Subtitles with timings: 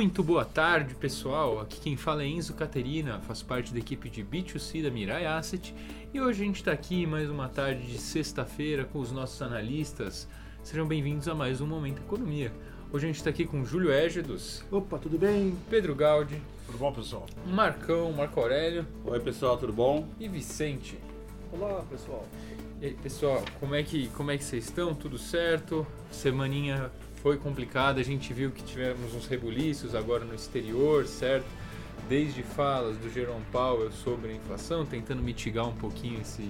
[0.00, 1.60] Muito boa tarde, pessoal.
[1.60, 5.74] Aqui quem fala é Enzo Caterina, faço parte da equipe de B2C da Mirai Asset
[6.14, 10.26] e hoje a gente está aqui mais uma tarde de sexta-feira com os nossos analistas.
[10.62, 12.50] Sejam bem-vindos a mais um Momento Economia.
[12.90, 14.64] Hoje a gente está aqui com Júlio Égidos.
[14.70, 15.54] Opa, tudo bem?
[15.68, 16.40] Pedro Gaudi.
[16.64, 17.26] Tudo bom, pessoal?
[17.46, 18.86] Marcão, Marco Aurélio.
[19.04, 20.08] Oi, pessoal, tudo bom?
[20.18, 20.98] E Vicente.
[21.52, 22.26] Olá, pessoal.
[22.80, 24.94] E aí, pessoal, como é que como é que vocês estão?
[24.94, 25.86] Tudo certo?
[26.10, 26.90] Semaninha
[27.22, 31.46] foi complicada, a gente viu que tivemos uns rebuliços agora no exterior, certo?
[32.08, 36.48] Desde falas do Jerome Powell sobre a inflação, tentando mitigar um pouquinho esse,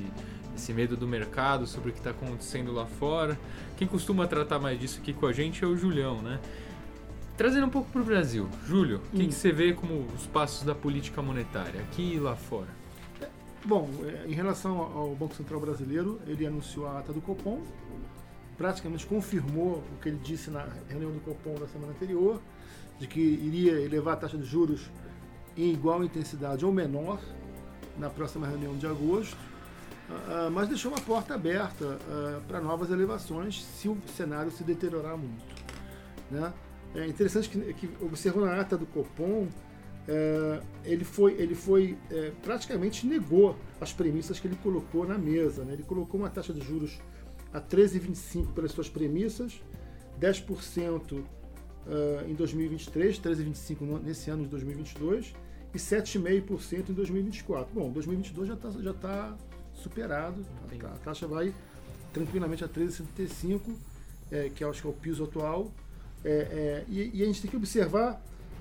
[0.57, 3.39] esse medo do mercado sobre o que está acontecendo lá fora.
[3.77, 6.39] Quem costuma tratar mais disso aqui com a gente é o Julião, né?
[7.37, 8.49] Trazendo um pouco para o Brasil.
[8.67, 9.29] Júlio, o que, Hum.
[9.29, 12.69] que você vê como os passos da política monetária aqui e lá fora?
[13.65, 17.61] Bom, é, em relação ao Banco Central Brasileiro, ele anunciou a ata do Copom,
[18.61, 22.39] praticamente confirmou o que ele disse na reunião do Copom da semana anterior,
[22.99, 24.91] de que iria elevar a taxa de juros
[25.57, 27.19] em igual intensidade ou menor
[27.97, 29.35] na próxima reunião de agosto,
[30.11, 34.63] ah, ah, mas deixou uma porta aberta ah, para novas elevações se o cenário se
[34.63, 35.43] deteriorar muito.
[36.31, 36.53] Né?
[36.95, 39.49] É interessante que, que observando a ata do Copom,
[40.07, 45.65] é, ele foi, ele foi é, praticamente negou as premissas que ele colocou na mesa.
[45.65, 45.73] Né?
[45.73, 47.01] Ele colocou uma taxa de juros
[47.53, 49.61] a 13,25 pelas suas premissas,
[50.21, 51.23] 10%
[51.87, 55.35] ah, em 2023, 13,25 no- nesse ano de 2022
[55.75, 57.73] e 7,5% em 2024.
[57.75, 59.37] Bom, 2022 já está já tá
[59.75, 60.45] superado,
[60.83, 61.55] a, a taxa vai
[62.13, 63.61] tranquilamente a 13,75,
[64.31, 65.71] é, que acho que é o piso atual.
[66.25, 68.21] É, é, e, e a gente tem que observar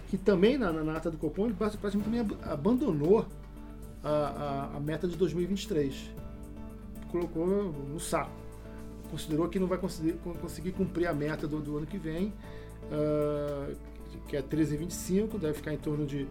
[0.10, 3.26] que também na, na ata do Copom praticamente também ab- abandonou
[4.04, 6.10] a, a- a meta de 2023.
[7.12, 8.32] Colocou no saco.
[9.12, 10.14] Considerou que não vai conseguir,
[10.72, 12.34] cumprir a meta do, do ano que vem,
[12.92, 13.70] ah,
[14.28, 16.28] que é 13,25, deve ficar em torno de.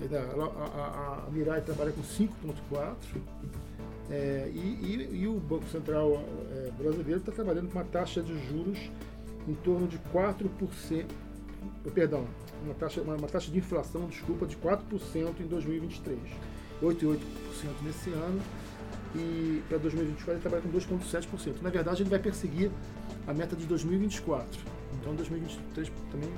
[0.00, 0.44] A,
[0.80, 2.94] a, a- Mirai trabalha com 5,4.
[4.10, 8.32] É, e, e- e o Banco Central é, brasileiro está trabalhando com uma taxa de
[8.48, 8.90] juros
[9.46, 11.04] em torno de 4%,
[11.94, 12.26] perdão,
[12.64, 16.18] uma taxa, uma, uma taxa de inflação, desculpa, de 4% em 2023,
[16.82, 17.18] 8,8%
[17.84, 18.40] nesse ano,
[19.14, 21.62] e para 2024 ele trabalha com 2,7%.
[21.62, 22.70] Na verdade, ele vai perseguir
[23.26, 24.60] a meta de 2024,
[25.00, 26.30] então 2023 também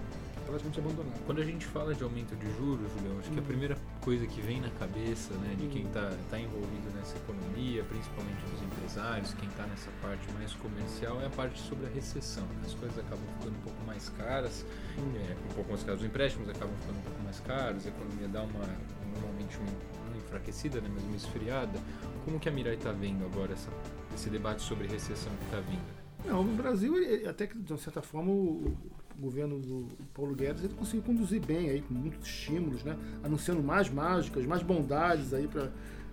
[0.45, 1.25] praticamente abandonado.
[1.25, 3.45] Quando a gente fala de aumento de juros, Julião, acho que a Hum.
[3.47, 5.71] primeira coisa que vem na cabeça né, de Hum.
[5.71, 11.23] quem está tá envolvido nessa economia, principalmente dos empresários, quem está nessa parte mais comercial,
[11.23, 12.43] é a parte sobre a recessão.
[12.45, 12.63] né?
[12.67, 14.67] As coisas acabam ficando um pouco mais caras,
[14.99, 15.13] Hum.
[15.17, 18.43] é, um pouco mais os empréstimos acabam ficando um pouco mais caros, a economia dá
[18.43, 18.67] uma,
[19.15, 19.71] normalmente uma,
[20.09, 21.79] uma enfraquecida, né, mas uma esfriada.
[22.25, 23.71] Como que a Mirai está vendo agora essa,
[24.15, 26.03] esse debate sobre recessão que está vindo?
[26.25, 26.95] Não, no Brasil,
[27.29, 28.77] até que de certa forma o,
[29.19, 32.97] o governo do Paulo Guedes ele conseguiu conduzir bem aí, com muitos estímulos, né?
[33.25, 35.71] anunciando mais mágicas, mais bondades aí para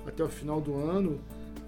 [0.08, 1.20] até o final do ano.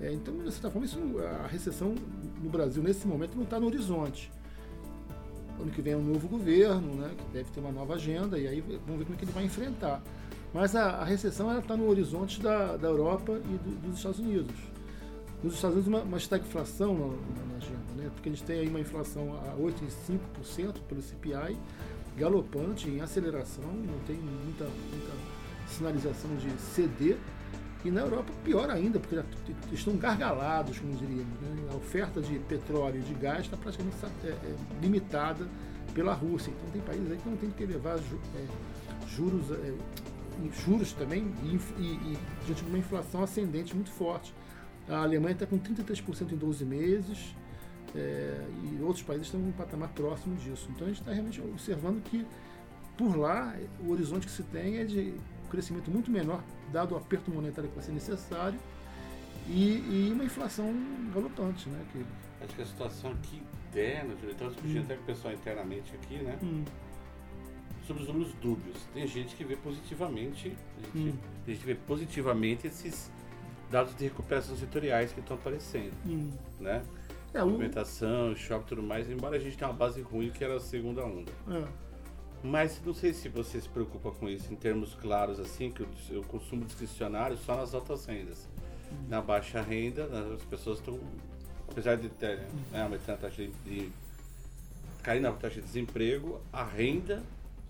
[0.01, 0.99] É, então, de certa forma, isso,
[1.43, 1.93] a recessão
[2.41, 4.31] no Brasil nesse momento não está no horizonte.
[5.59, 8.47] Ano que vem é um novo governo, né, que deve ter uma nova agenda, e
[8.47, 10.01] aí vamos ver como é que ele vai enfrentar.
[10.53, 14.55] Mas a, a recessão está no horizonte da, da Europa e do- dos Estados Unidos.
[15.43, 18.11] Nos Estados Unidos, uma, uma estagflação na, na, agenda, né?
[18.13, 21.57] porque a gente tem aí uma inflação a 8,5% pelo CPI,
[22.17, 25.13] galopante, em aceleração, não tem muita, muita
[25.67, 27.17] sinalização de ceder.
[27.83, 29.23] E na Europa, pior ainda, porque já
[29.71, 31.33] estão gargalados, como diríamos.
[31.41, 31.67] Né?
[31.71, 35.47] A oferta de petróleo e de gás está praticamente é, é, limitada
[35.95, 36.51] pela Rússia.
[36.51, 38.47] Então, tem países aí que não tem que levar é,
[39.07, 39.73] juros, é,
[40.49, 44.33] juros também, e, e, e diante de uma inflação ascendente muito forte.
[44.89, 47.35] A Alemanha está com 33% em 12 meses,
[47.95, 50.67] é, e outros países estão em um patamar próximo disso.
[50.73, 52.25] Então a gente está realmente observando que
[52.97, 55.13] por lá o horizonte que se tem é de
[55.49, 56.41] crescimento muito menor,
[56.71, 58.57] dado o aperto monetário que vai ser necessário,
[59.47, 60.73] e, e uma inflação
[61.13, 61.67] galopante.
[61.69, 62.05] Né, que,
[62.43, 64.83] Acho que a situação aqui interna, então discutindo Hum.
[64.83, 66.37] até com o pessoal internamente aqui, né?
[66.41, 66.63] hum,
[67.87, 68.77] Sobre os números dúbios.
[68.93, 70.57] Tem gente que vê positivamente, gente,
[70.95, 71.13] Hum.
[71.47, 73.11] a gente vê positivamente esses
[73.69, 76.31] dados de recuperação setoriais que estão aparecendo, hum.
[76.59, 76.83] né?
[77.33, 80.43] É, o, Movimentação, choque e tudo mais, embora a gente tenha uma base ruim que
[80.43, 81.31] era a segunda onda.
[81.49, 81.63] é,
[82.43, 86.23] Mas não sei se você se preocupa com isso em termos claros, assim, que o,
[86.23, 88.49] consumo discricionário só nas altas rendas.
[89.07, 90.03] Na baixa renda,
[90.35, 90.99] as pessoas estão,
[91.69, 92.39] apesar de ter
[92.73, 93.89] né, aumentando a taxa de, de
[95.01, 97.23] cair na taxa de desemprego, a renda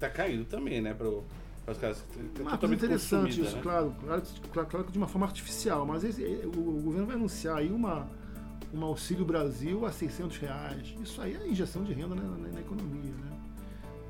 [0.06, 0.94] está caindo também, né?
[0.94, 2.04] Para os caras.
[2.36, 3.62] Tá totalmente interessante isso, né?
[3.62, 7.16] claro, claro, claro, claro que de uma forma artificial, mas esse- o, o governo vai
[7.16, 8.08] anunciar aí uma,
[8.74, 10.94] um Auxílio Brasil a 600 reais.
[11.02, 13.38] Isso aí é injeção de renda na, na- na economia, né?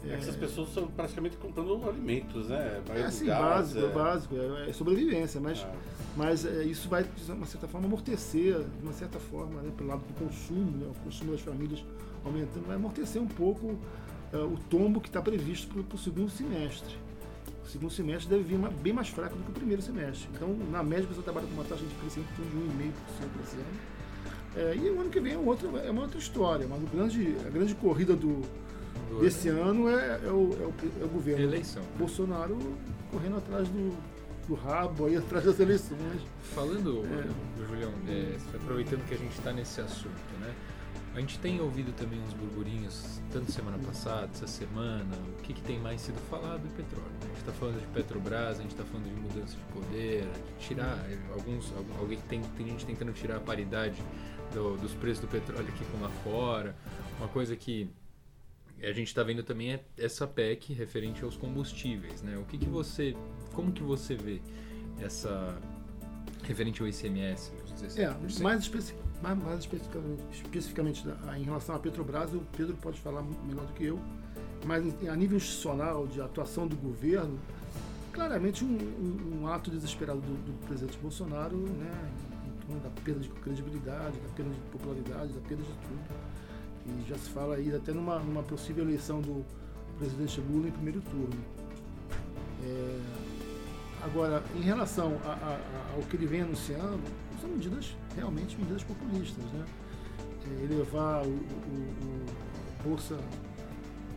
[0.04, 2.82] É, essas pessoas estão praticamente comprando alimentos, né?
[2.90, 5.72] é assim, gás, básico, é, básico, é, é sobrevivência, mas, ah.
[6.18, 9.90] mas é, isso vai, de uma certa forma, amortecer, de uma certa forma, né, pelo
[9.90, 11.86] lado do consumo, né, o consumo das famílias
[12.26, 13.78] aumentando, vai amortecer um pouco
[14.33, 16.95] o tombo que está previsto para o segundo semestre.
[17.66, 20.28] O segundo semestre deve vir bem mais fraco do que o primeiro semestre.
[20.33, 22.94] Então, na média, você trabalha com uma taxa de crescimento de 1,5%
[23.44, 23.92] esse ano.
[24.56, 27.38] É, e o ano que vem é, um outro, é uma outra história, mas grande,
[27.45, 28.42] a grande corrida do,
[29.22, 31.84] desse ano é, é, o, é, o, é o governo Eleição.
[31.98, 32.57] Bolsonaro
[33.10, 33.95] correndo atrás do,
[34.48, 36.22] do rabo, aí atrás das eleições.
[36.54, 37.66] Falando, é.
[37.68, 40.54] Julião, é, aproveitando que a gente está nesse assunto, né?
[41.13, 45.62] A gente tem ouvido também uns burburinhos, tanto semana passada, essa semana, o que, que
[45.62, 47.12] tem mais sido falado é petróleo.
[47.22, 50.66] A gente está falando de Petrobras, a gente está falando de mudança de poder, de
[50.66, 54.02] tirar alguns, alguém tem, tem gente tentando tirar a paridade
[54.54, 56.74] do, dos preços do petróleo aqui com lá fora.
[57.19, 57.90] Uma coisa que
[58.81, 62.38] a gente está vendo também é essa PEC referente aos combustíveis, né?
[62.38, 63.18] O que, que você,
[63.54, 64.42] como que você vê
[65.02, 65.60] essa
[66.44, 67.52] referente ao ICMS,
[67.98, 71.04] É, mais, especi mais, mais especificamente, especificamente,
[71.38, 74.00] em relação à Petrobras, o Pedro pode falar melhor do que eu,
[74.66, 77.38] mas a nível institucional de atuação do governo,
[78.12, 82.12] claramente um, um, um ato desesperado do, do, presidente Bolsonaro, né,
[82.48, 86.32] em torno da perda de credibilidade, da perda de popularidade, da perda de tudo
[86.86, 89.46] e já se fala aí até numa, numa possível eleição do
[89.98, 91.38] presidente Lula em primeiro turno.
[92.64, 93.00] É,
[94.03, 97.01] agora, em relação a, a, ao que ele vem anunciando,
[97.39, 99.65] são medidas realmente medidas populistas, né?
[100.45, 103.18] É, elevar o, o, o Bolsa,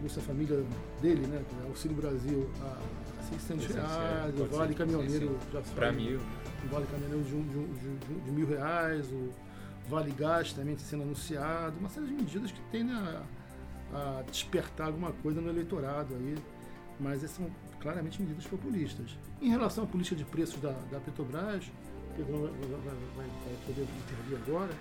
[0.01, 0.65] Bolsa Família
[1.01, 1.43] dele, né?
[1.65, 2.79] É Auxílio Brasil a
[3.25, 6.21] 600 reais, o Vale Caminhoneiro já para mil.
[6.65, 9.31] O Vale Caminhoneiro de, um, de, um, de, um, de mil reais, o
[9.89, 13.23] Vale Gás também está sendo anunciado, uma série de medidas que tendem a,
[13.93, 16.37] a despertar alguma coisa no eleitorado aí,
[16.99, 17.51] mas são
[17.85, 19.17] claramente medidas populistas.
[19.43, 21.71] Em relação à política de preços da, da Petrobras,
[22.17, 24.73] Pedro vai, vai, vai, vai poder intervir agora.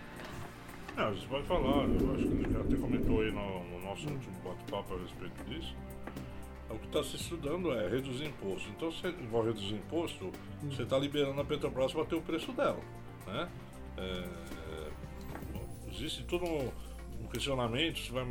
[0.96, 4.34] Não, você pode falar, eu acho que já até comentou aí no, no nosso último
[4.44, 5.76] bate-papo a respeito disso.
[6.70, 8.70] O que está se estudando é reduzir imposto.
[8.70, 10.26] Então, se envolve reduzir imposto,
[10.64, 10.72] hum.
[10.72, 12.80] você está liberando a Petrobras para ter o preço dela.
[13.28, 13.50] Né?
[13.98, 14.28] É,
[15.92, 18.24] existe todo um, questionamento se vai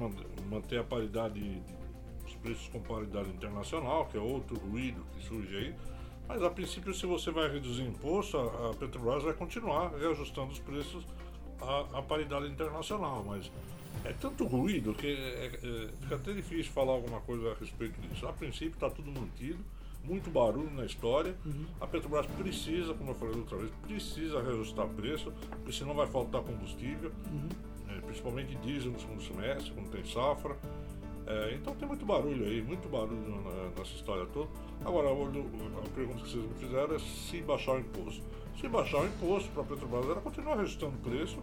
[0.48, 1.60] manter a paridade, de,
[2.42, 5.74] preços com paridade internacional, que é outro ruído que surge aí.
[6.28, 10.58] Mas a princípio, se você vai reduzir imposto, a, a Petrobras vai continuar reajustando os
[10.58, 11.04] preços
[11.60, 13.24] à, à, paridade internacional.
[13.26, 13.50] Mas
[14.04, 18.26] é tanto ruído que é, é, fica até difícil falar alguma coisa a respeito disso.
[18.26, 19.58] A princípio está tudo mantido,
[20.04, 21.34] muito barulho na história.
[21.44, 21.66] Uhum.
[21.80, 26.42] A Petrobras precisa, como eu falei outra vez, precisa reajustar preço, porque senão vai faltar
[26.42, 27.48] combustível, uhum.
[27.88, 30.56] é, principalmente diesel no segundo semestre, quando tem safra.
[31.26, 34.48] É, então tem muito barulho aí, muito barulho na, nessa história toda.
[34.84, 38.22] Agora, a, pergunta que vocês me fizeram é se baixar o imposto.
[38.60, 41.38] Se baixar o imposto para a Petrobras, ela continua reajustando o preço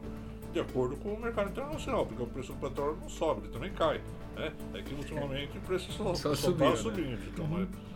[0.51, 3.71] de acordo com o mercado internacional, porque o preço do petróleo não sobe, ele também
[3.71, 4.01] cai.
[4.35, 4.51] Né?
[4.73, 6.69] É que ultimamente o preço só está subindo.
[6.69, 6.75] Né?
[6.75, 7.63] subindo então, uhum.
[7.63, 7.89] é,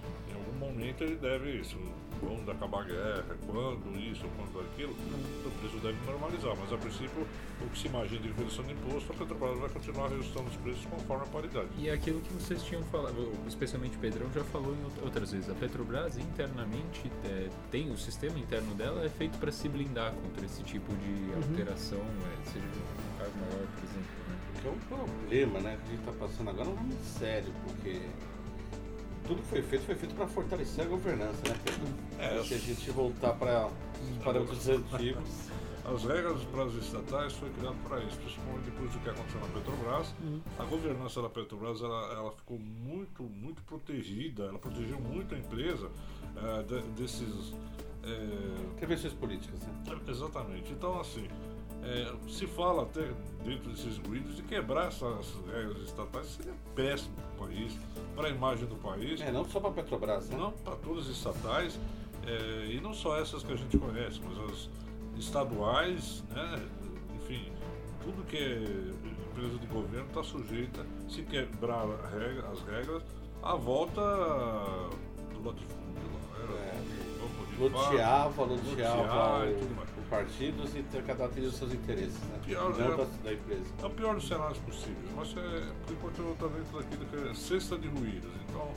[0.63, 1.77] momento ele deve isso.
[2.23, 6.55] Quando acabar a guerra, quando isso, quando aquilo, o preço deve normalizar.
[6.59, 7.27] Mas a princípio,
[7.61, 10.85] o que se imagina de redução de imposto, a Petrobras vai continuar reduzindo os preços
[10.85, 11.67] conforme a paridade.
[11.77, 15.49] E é aquilo que vocês tinham falado, especialmente o Pedrão já falou em outras vezes,
[15.49, 20.45] a Petrobras internamente é, tem o sistema interno dela é feito para se blindar contra
[20.45, 21.35] esse tipo de uhum.
[21.35, 24.23] alteração, é, seja um cargo maior, por exemplo.
[24.27, 24.37] Né?
[24.61, 25.77] Que é um problema, né?
[25.77, 28.01] Que a gente está passando agora é um momento sério, porque
[29.27, 31.81] tudo que foi feito foi feito para fortalecer a governança, né, Pedro?
[32.19, 33.69] É, se a gente voltar para
[34.23, 35.53] para os antigos.
[35.85, 39.47] As regras para as estatais foi criado para isso, principalmente depois do que aconteceu na
[39.47, 40.13] Petrobras.
[40.23, 40.41] Uhum.
[40.57, 45.89] A governança da Petrobras ela, ela ficou muito, muito protegida, ela protegeu muito a empresa
[46.37, 47.53] é, de, desses.
[48.01, 48.73] É...
[48.77, 49.99] Intervenções políticas, né?
[50.07, 50.71] Exatamente.
[50.71, 51.27] Então, assim,
[51.85, 53.11] é, se fala até
[53.43, 57.79] dentro desses ruídos de quebrar essas regras estatais seria péssimo para o país,
[58.15, 59.21] para a imagem do país.
[59.21, 60.37] É, não só para a Petrobras, né?
[60.37, 61.79] Não para todas as estatais,
[62.25, 64.69] é, e não só essas que a gente conhece, mas as
[65.17, 66.65] estaduais, né?
[67.15, 67.51] enfim,
[68.01, 73.03] tudo que é empresa de governo está sujeita, se quebrar regra, as regras,
[73.41, 74.01] à volta
[75.33, 75.83] do latifúndio.
[76.43, 76.79] Era, é,
[77.59, 82.39] loteava, loteava o, partidos e cada um tem os seus interesses, né?
[82.45, 83.65] Pior, é, da, da empresa.
[83.81, 87.29] É o pior dos cenários possíveis, mas é, por enquanto eu estou dentro daquilo que
[87.29, 88.31] é cesta de ruídos.
[88.49, 88.71] Então,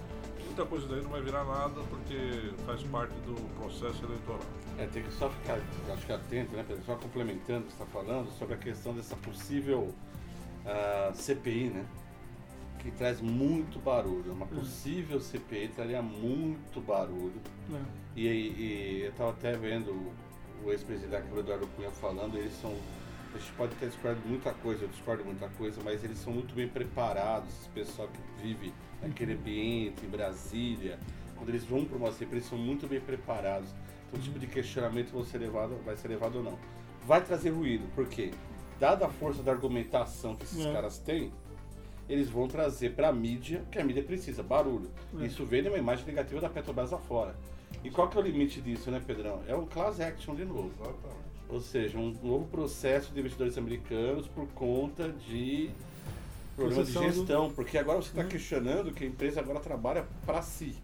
[0.45, 4.41] muita coisa daí não vai virar nada porque faz parte do processo eleitoral.
[4.79, 5.59] É, tem que só ficar,
[5.93, 6.83] acho que atento, né, Pedro?
[6.85, 9.95] Só complementando o que você está falando sobre a questão dessa possível uh,
[10.67, 11.87] ah, CPI, né?
[12.79, 14.33] que traz muito barulho.
[14.33, 17.41] Uma possível CPI traria muito barulho.
[17.73, 17.81] É.
[18.15, 20.13] E, e eu estava até vendo
[20.65, 22.75] o ex-presidente da Câmara, Eduardo Cunha, falando, eles são.
[23.35, 26.17] A gente pode ter discordado de muita coisa, eu discordo de muita coisa, mas eles
[26.19, 28.73] são muito bem preparados, esse pessoal que vive
[29.03, 30.99] naquele ambiente, em Brasília,
[31.37, 33.69] quando eles vão para uma CPI, eles são muito bem preparados.
[34.09, 36.59] Então, o tipo de questionamento vai ser levado, vai ser levado ou não.
[37.07, 38.31] Vai trazer ruído, porque,
[38.81, 40.73] dada a força da argumentação que esses É.
[40.73, 41.31] caras têm,
[42.09, 44.91] eles vão trazer para a mídia, que a mídia precisa, barulho.
[45.21, 45.27] É.
[45.27, 47.35] Isso vem uma imagem negativa da Petrobras afora.
[47.85, 49.43] E qual que é o limite disso, né, Pedrão?
[49.47, 50.71] É um class action de novo.
[50.81, 51.27] Exatamente.
[51.49, 55.71] Ou seja, um novo processo de investidores americanos por conta de
[56.57, 57.53] problemas de Concessão do- gestão.
[57.53, 58.29] Porque agora você está Né?
[58.29, 60.75] questionando que a empresa agora trabalha para si.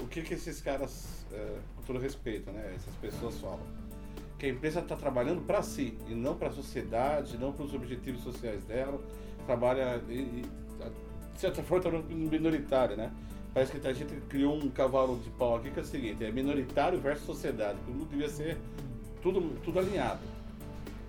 [0.00, 3.60] O que que esses caras, é, com todo respeito, né, essas pessoas falam?
[4.38, 7.74] Que a empresa está trabalhando para si e não para a sociedade, não para os
[7.74, 9.00] objetivos sociais dela.
[9.46, 10.42] Trabalha, e, e,
[11.34, 13.12] de certa forma, está minoritário, né?
[13.54, 16.30] Parece que a gente criou um cavalo de pau aqui que é o seguinte, é
[16.30, 17.78] minoritário versus sociedade.
[17.86, 18.58] Tudo devia ser
[19.22, 20.20] tudo, tudo alinhado.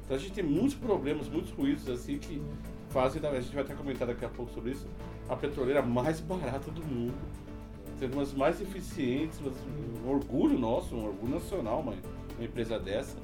[0.04, 2.42] Então a gente tem muitos problemas, muitos ruídos assim que
[2.90, 4.88] fazem, a gente vai até comentar daqui a pouco sobre isso,
[5.28, 7.14] a petroleira mais barata do mundo.
[8.00, 13.18] Sendo umas mais eficientes, um orgulho nosso, um orgulho nacional, uma, uma empresa dessa.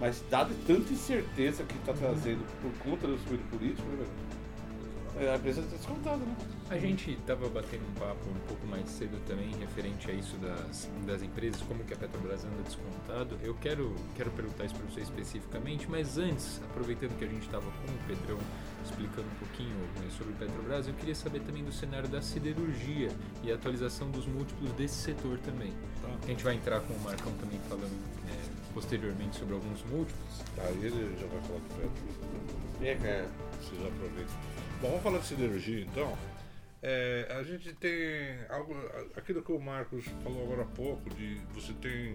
[0.00, 5.30] Mas dado tanta incerteza que está trazendo por conta do ruído político, velho?
[5.32, 6.36] a empresa está descontada, né?
[6.68, 10.90] A gente estava batendo um papo um pouco mais cedo também referente a isso das,
[11.06, 13.38] das empresas, como que a Petrobras anda descontado.
[13.40, 17.64] Eu quero, quero perguntar isso para você especificamente, mas antes, aproveitando que a gente estava
[17.64, 18.38] com o Pedrão
[18.84, 23.10] explicando um pouquinho né, sobre o Petrobras, eu queria saber também do cenário da siderurgia
[23.44, 25.72] e a atualização dos múltiplos desse setor também.
[26.02, 26.08] Tá.
[26.20, 27.94] A gente vai entrar com o Marcão também falando
[28.28, 30.42] é, posteriormente sobre alguns múltiplos.
[30.58, 32.84] Aí ele já vai falar do Petro.
[32.84, 33.28] É, cara.
[33.60, 34.34] Vocês aproveitam.
[34.80, 36.35] Bom, vamos falar de siderurgia então.
[36.82, 38.74] É, a gente tem algo,
[39.16, 42.14] aquilo que o Marcos falou agora há pouco, de você tem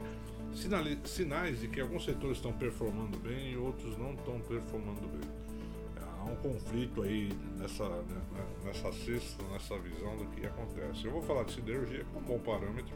[0.53, 5.29] sinali- sinais de que alguns setores estão performando bem e outros não estão performando bem.
[5.99, 8.21] Há um conflito aí nessa, né,
[8.63, 11.05] nessa cesta, nessa visão do que acontece.
[11.05, 12.93] Eu vou falar de siderurgia como um bom parâmetro.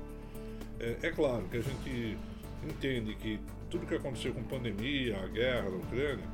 [0.79, 2.17] É, é claro que a gente
[2.63, 6.25] entende que tudo que aconteceu com pandemia, a guerra da Ucrânia,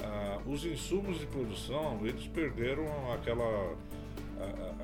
[0.00, 3.76] ah, os insumos de produção eles perderam aquela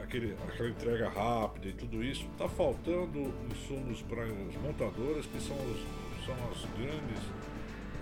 [0.02, 5.56] aquele, aquela entrega rápida e tudo isso está faltando insumos para as montadoras que são,
[5.56, 7.22] os, são as grandes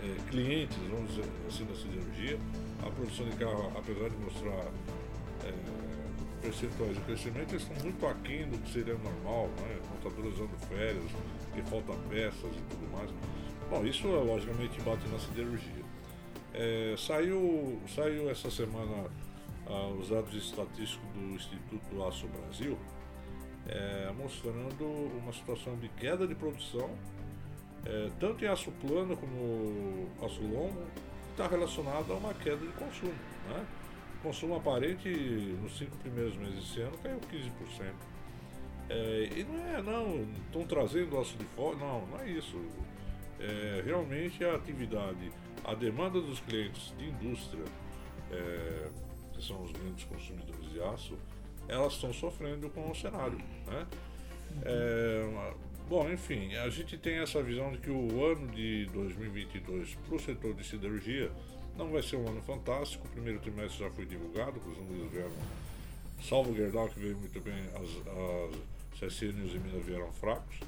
[0.03, 2.39] eh, clientes vamos dizer assim da siderurgia
[2.87, 4.71] a produção de carro apesar de mostrar
[5.45, 5.53] eh,
[6.41, 9.79] percentuais de crescimento eles estão muito aquém do que seria normal né?
[9.95, 11.11] montadoras usando férias
[11.55, 13.11] que falta peças e tudo mais.
[13.71, 15.83] Bom isso logicamente bate na siderurgia.
[16.55, 19.07] É, saiu, saiu essa semana
[19.99, 22.77] os dados estatísticos do Instituto Aço Brasil,
[23.67, 24.85] é, mostrando
[25.19, 26.91] uma situação de queda de produção,
[27.85, 30.83] é, tanto em aço plano como aço longo,
[31.31, 33.15] está relacionado a uma queda de consumo.
[33.49, 33.67] Né?
[34.19, 37.93] O consumo aparente nos cinco primeiros meses desse ano caiu 15%.
[38.89, 42.61] É, e não é, não, estão trazendo aço de fora, não, não é isso.
[43.41, 45.33] É, realmente a atividade,
[45.65, 47.65] a demanda dos clientes de indústria,
[48.31, 48.89] é,
[49.43, 51.19] que são os grandes consumidores de aço,
[51.69, 53.39] elas estão sofrendo com o cenário.
[53.67, 53.87] Né?
[54.65, 55.53] É,
[55.89, 60.21] bom, enfim, a gente tem essa visão de que o ano de 2022 para o
[60.21, 61.31] setor de siderurgia
[61.77, 63.07] não vai ser um ano fantástico.
[63.07, 65.33] O primeiro trimestre já foi divulgado, os números vieram,
[66.23, 70.61] salvo o Gerdau, que veio muito bem, as, as CSN e os Minas vieram fracos.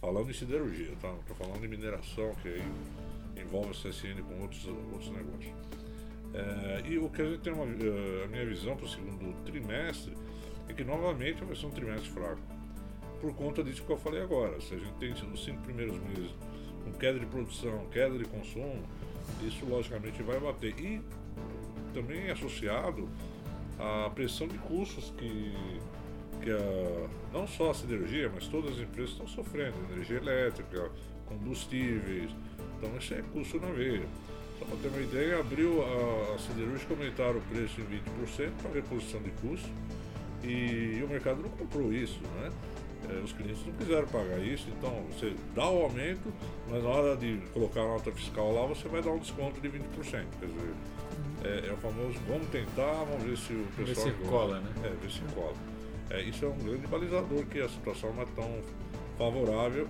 [0.00, 1.12] Falando em siderurgia, tá?
[1.20, 2.62] Estou falando de mineração, que aí
[3.36, 5.52] envolve a CSN com outros, outros negócios.
[6.34, 9.34] É, e o que a gente tem uma, eh, a minha visão para o segundo
[9.44, 10.12] trimestre
[10.68, 12.40] é que novamente vai ser um trimestre fraco.
[13.20, 14.60] Por conta disso que eu falei agora.
[14.60, 16.34] Se a gente tem os cinco primeiros meses
[16.84, 18.82] com queda de produção, queda de consumo,
[19.42, 20.78] isso logicamente vai bater.
[20.78, 21.00] E
[21.94, 23.08] também é associado
[23.78, 25.54] à pressão de custos que,
[26.42, 29.76] que a, não só a siderurgia, mas todas as empresas estão sofrendo.
[29.92, 30.90] Energia elétrica,
[31.26, 32.30] combustíveis.
[32.78, 34.06] Então isso é custo na veia.
[34.58, 38.72] Só para ter uma ideia, abriu a, a siderúrgica aumentaram o preço em 20% para
[38.72, 39.68] reposição de custo
[40.42, 42.50] e, o mercado não comprou isso, né?
[43.08, 46.32] É, os clientes não quiseram pagar isso, então você dá o aumento,
[46.68, 49.68] mas na hora de colocar a nota fiscal lá, você vai dar um desconto de
[49.68, 49.78] 20%.
[50.02, 50.74] Quer dizer,
[51.44, 54.06] é, é o famoso vamos tentar, vamos ver se o Ver pessoal.
[54.06, 54.72] se cola, né?
[54.84, 55.54] É, ver se cola.
[56.10, 58.60] É, isso é um grande balizador que a situação não é tão
[59.18, 59.86] favorável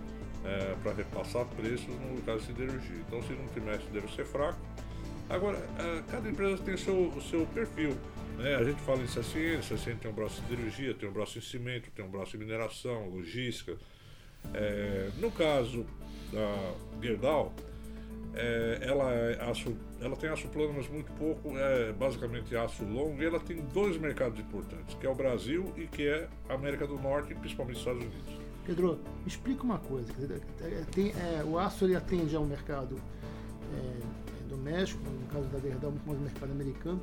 [0.83, 2.97] para repassar preços no caso de siderurgia.
[3.07, 4.59] Então, o segundo trimestre deve ser fraco.
[5.29, 7.97] Agora, eh, cada empresa tem seu, o seu perfil.
[8.39, 8.55] Né?
[8.55, 11.41] A gente fala em CSN, CSN tem um braço de siderurgia, tem um braço em
[11.41, 13.77] cimento, tem um braço em mineração, logística.
[14.55, 15.85] É, no caso
[16.33, 17.53] da Gerdau,
[18.35, 23.21] é, ela, é aço, ela tem aço plano, mas muito pouco, é basicamente aço longo,
[23.21, 26.87] e ela tem dois mercados importantes, que é o Brasil e que é a América
[26.87, 28.46] do Norte, principalmente Estados Unidos.
[28.67, 30.13] Pedro, explica uma coisa.
[30.61, 32.97] É, tem, é, o aço ele atende ao mercado
[33.75, 37.01] é, doméstico, no caso da Gerdau, muito mais mercado americano.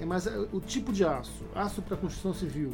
[0.00, 2.72] É, mas o tipo de aço, aço para construção civil.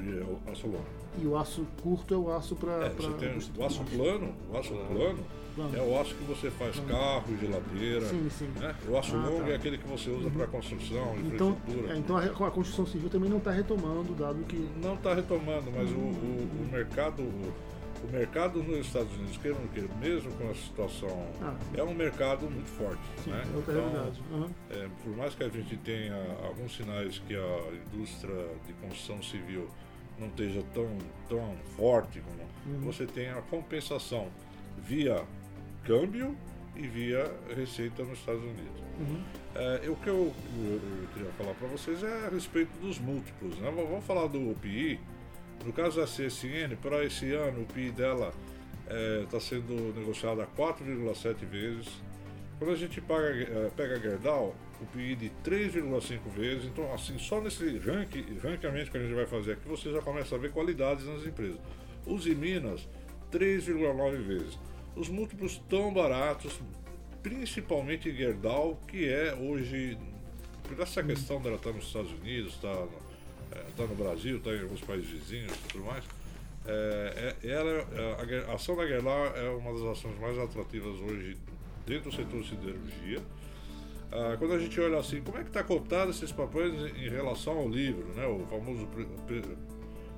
[0.00, 1.02] E é o aço longo.
[1.20, 2.72] E o aço curto é o aço para.
[2.72, 2.92] É,
[3.58, 5.18] o aço plano, o aço plano,
[5.54, 6.90] plano, é o aço que você faz plano.
[6.90, 8.06] carro, geladeira.
[8.06, 8.48] Sim, sim.
[8.58, 8.74] Né?
[8.88, 9.50] O aço ah, longo tá.
[9.50, 10.30] é aquele que você usa uhum.
[10.30, 11.94] para construção, então, infraestrutura.
[11.94, 14.68] É, então a, a, construção civil também não está retomando, dado que.
[14.82, 15.98] Não está retomando, mas uhum.
[15.98, 17.22] o, o, o, mercado.
[18.02, 21.54] O mercado nos Estados Unidos, queira ou não queira, mesmo com a situação, ah.
[21.74, 23.00] é um mercado muito forte.
[23.22, 23.42] Sim, né?
[23.44, 24.22] é outra então, realidade.
[24.30, 24.50] Uhum.
[24.70, 29.68] É, por mais que a gente tenha alguns sinais que a indústria de construção civil
[30.18, 32.80] não esteja tão, tão forte como uhum.
[32.84, 34.28] você tem a compensação
[34.78, 35.24] via
[35.84, 36.36] câmbio
[36.76, 38.82] e via receita nos Estados Unidos.
[39.00, 39.22] Uhum.
[39.54, 43.58] É, o que eu, eu, eu queria falar para vocês é a respeito dos múltiplos.
[43.58, 43.70] Né?
[43.70, 44.98] Vamos falar do PI.
[45.64, 48.32] No caso da CSN, para esse ano o PI dela
[49.22, 51.88] está é, sendo negociado a 4,7 vezes.
[52.58, 56.64] Quando a gente paga, é, pega a Gerdau, o PI de 3,5 vezes.
[56.64, 60.34] Então, assim, só nesse ranking, ranqueamento que a gente vai fazer aqui, você já começa
[60.34, 61.60] a ver qualidades nas empresas.
[62.04, 62.88] Os Minas,
[63.30, 64.58] 3,9 vezes.
[64.96, 66.60] Os múltiplos tão baratos,
[67.22, 69.96] principalmente em Gerdau, que é hoje,
[70.64, 72.86] por essa questão dela estar nos Estados Unidos, está
[73.52, 76.04] é, tá no Brasil, está em alguns países vizinhos e tudo mais.
[76.64, 80.98] É, é, ela, é, a, a ação da Gerdau é uma das ações mais atrativas
[81.00, 81.36] hoje
[81.86, 83.20] dentro do setor de siderurgia.
[84.12, 87.56] Ah, quando a gente olha assim, como é que está cotado esses papéis em relação
[87.56, 88.26] ao livro, né?
[88.26, 88.86] O famoso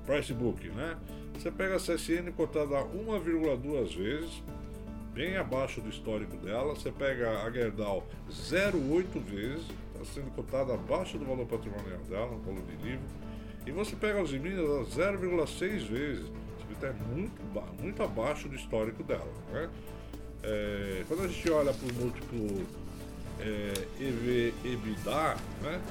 [0.05, 0.97] price book, né?
[1.33, 4.43] Você pega a CSN cotada 1,2 vezes,
[5.13, 6.75] bem abaixo do histórico dela.
[6.75, 12.39] Você pega a Gerdau 0,8 vezes, está sendo cotada abaixo do valor patrimonial dela, no
[12.39, 13.05] valor de livro.
[13.65, 16.31] E você pega os Minas a 0,6 vezes,
[16.75, 17.41] está muito,
[17.81, 19.31] muito abaixo do histórico dela.
[19.51, 19.69] Né?
[20.43, 22.65] É, quando a gente olha para o múltiplo
[23.39, 25.81] é, EV, EBITDA, né,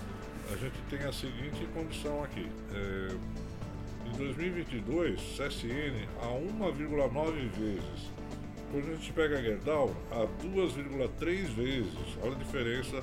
[0.53, 2.49] a gente tem a seguinte condição aqui.
[2.73, 3.17] É,
[4.07, 8.13] em 2022, CSN a 1,9 vezes.
[8.71, 12.19] Quando a gente pega a Gerdau, a 2,3 vezes.
[12.23, 13.03] Olha a diferença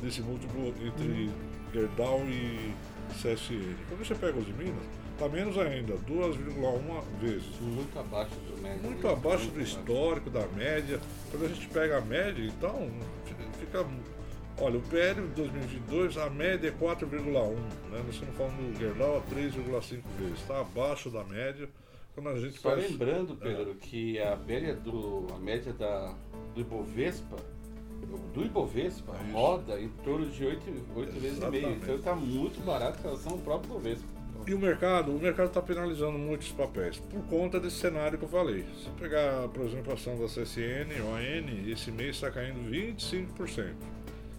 [0.00, 1.30] desse múltiplo entre
[1.72, 2.74] Gerdau e
[3.14, 3.76] CSN.
[3.88, 7.60] Quando você pega os de Minas, está menos ainda, 2,1 vezes.
[7.60, 8.82] Muito abaixo do médio.
[8.82, 11.00] Muito abaixo do histórico, da média.
[11.30, 12.90] Quando a gente pega a média, então,
[13.58, 13.86] fica.
[14.60, 17.54] Olha, o PL de 2022, a média é 4,1,
[17.90, 18.02] né?
[18.04, 21.68] Nós estamos falando do Gerdau a 3,5 vezes, está abaixo da média.
[22.12, 22.90] Quando a gente Só faz...
[22.90, 23.74] lembrando, Pedro, é.
[23.74, 26.12] que a média, do, a média da,
[26.52, 27.36] do Ibovespa
[28.34, 30.62] do Ibovespa é roda em torno de 8,
[30.94, 31.70] 8 vezes e meio.
[31.70, 34.18] Então está muito barato em relação ao próprio Ibovespa.
[34.46, 38.28] E o mercado, o mercado está penalizando muitos papéis por conta desse cenário que eu
[38.28, 38.64] falei.
[38.82, 43.74] Se pegar, por exemplo, a ação da CSN, ON, esse mês está caindo 25%.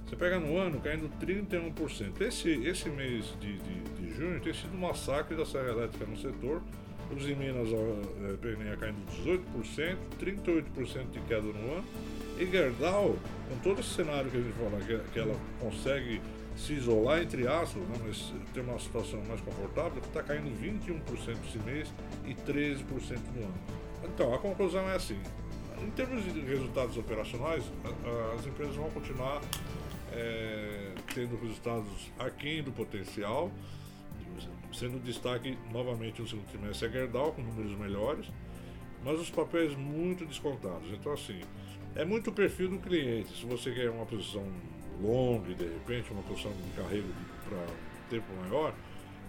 [0.08, 2.22] Você pega no ano caindo 31%.
[2.22, 6.18] Esse, esse mês de, de, de junho tem sido um massacre da Serra Elétrica no
[6.18, 6.64] setor.
[7.16, 11.86] Os em Minas, a PNE caindo 18%, 38% de queda no ano.
[12.40, 13.18] E Gerdau,
[13.50, 16.22] com todo esse cenário que a gente fala, que, que ela consegue
[16.56, 21.58] se isolar entre aspas, né, mas ter uma situação mais confortável, está caindo 21% esse
[21.60, 21.94] mês
[22.26, 22.84] e 13%
[23.36, 23.54] no ano.
[24.06, 25.20] Então, a conclusão é assim:
[25.82, 27.64] em termos de resultados operacionais,
[28.38, 29.42] as empresas vão continuar
[30.14, 33.52] é, tendo resultados aquém do potencial,
[34.74, 38.28] sendo destaque novamente no segundo trimestre a Gerdau, com números melhores,
[39.04, 40.90] mas os papéis muito descontados.
[40.94, 41.42] Então, assim,
[41.96, 43.36] é muito o perfil do cliente.
[43.38, 44.46] Se você quer uma posição
[45.02, 47.08] longa e de repente uma posição de carreira
[47.48, 47.66] para
[48.10, 48.74] tempo maior,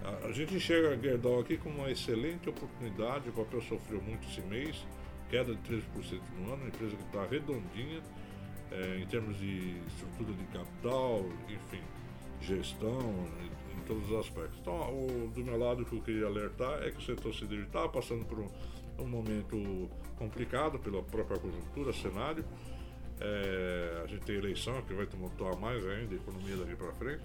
[0.05, 3.29] a, a, gente enxerga a Gerdau aqui como uma excelente oportunidade.
[3.29, 4.85] O papel sofreu muito esse mês,
[5.29, 5.83] queda de 13%
[6.39, 8.01] no ano, uma empresa que está redondinha
[8.71, 11.83] é, em termos de estrutura de capital, enfim,
[12.41, 14.59] gestão, em, em todos os aspectos.
[14.61, 17.77] Então, o, do meu lado, o que eu queria alertar é que o setor siderúrgico
[17.77, 18.49] está passando por um,
[19.03, 22.45] um momento complicado pela própria conjuntura, cenário.
[23.21, 27.23] É, a gente tem eleição que vai tumultuar mais ainda a economia daqui para frente.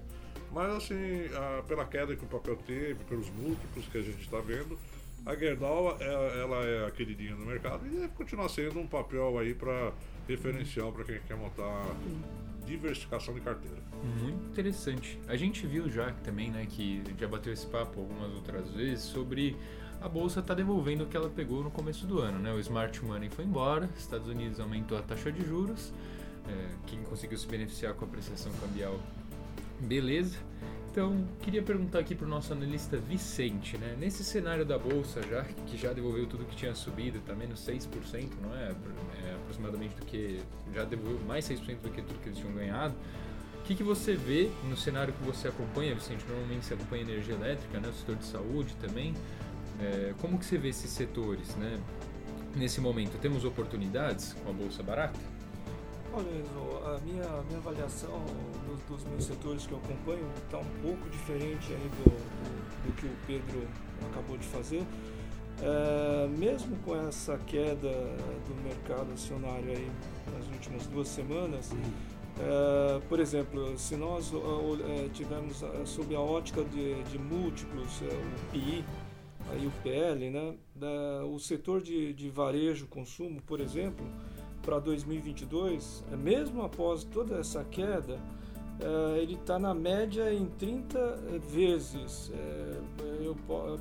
[0.52, 4.40] Mas assim, a, pela queda que o papel teve, pelos múltiplos que a gente está
[4.40, 4.78] vendo,
[5.26, 9.40] a Gerdau é, ela é a queridinha do mercado e deve continuar sendo um papel
[9.40, 9.92] aí para
[10.28, 11.84] referencial para quem quer montar
[12.66, 13.78] diversificação de carteira.
[14.22, 15.20] Muito interessante.
[15.28, 19.56] A gente viu já também, né, que já bateu esse papo algumas outras vezes sobre
[20.06, 22.54] a bolsa está devolvendo o que ela pegou no começo do ano, né?
[22.54, 25.92] O smart money foi embora, Estados Unidos aumentou a taxa de juros,
[26.48, 29.00] é, quem conseguiu se beneficiar com a apreciação cambial,
[29.80, 30.38] beleza.
[30.92, 33.98] Então, queria perguntar aqui para o nosso analista Vicente, né?
[34.00, 38.30] Nesse cenário da bolsa já, que já devolveu tudo que tinha subido, está menos 6%,
[38.44, 38.76] não é?
[39.26, 39.36] é?
[39.42, 40.40] Aproximadamente do que.
[40.72, 42.94] Já devolveu mais 6% do que tudo que eles tinham ganhado.
[43.60, 46.24] O que, que você vê no cenário que você acompanha, Vicente?
[46.30, 47.90] Normalmente você acompanha energia elétrica, né?
[47.90, 49.16] O setor de saúde também.
[49.80, 51.80] É, como que você vê esses setores, né?
[52.56, 55.20] Nesse momento, temos oportunidades com a bolsa barata?
[56.14, 58.24] Olha, Enzo, a minha, a minha avaliação
[58.66, 62.94] dos, dos, meus setores que eu acompanho está um pouco diferente aí do, do, do,
[62.94, 63.68] que o Pedro
[64.10, 64.86] acabou de fazer.
[65.62, 69.92] É, mesmo com essa queda do mercado acionário aí
[70.34, 71.72] nas últimas duas semanas,
[72.40, 78.52] é, por exemplo, se nós é, tivermos sob a ótica de, de múltiplos, é, o
[78.52, 78.86] PI,
[79.52, 84.06] aí o PL, né, da, o setor de, de varejo consumo, por exemplo,
[84.62, 88.20] para 2022, é, mesmo após toda essa queda,
[88.80, 91.18] é, ele está na média em 30
[91.50, 92.32] vezes.
[92.34, 93.36] É, eu,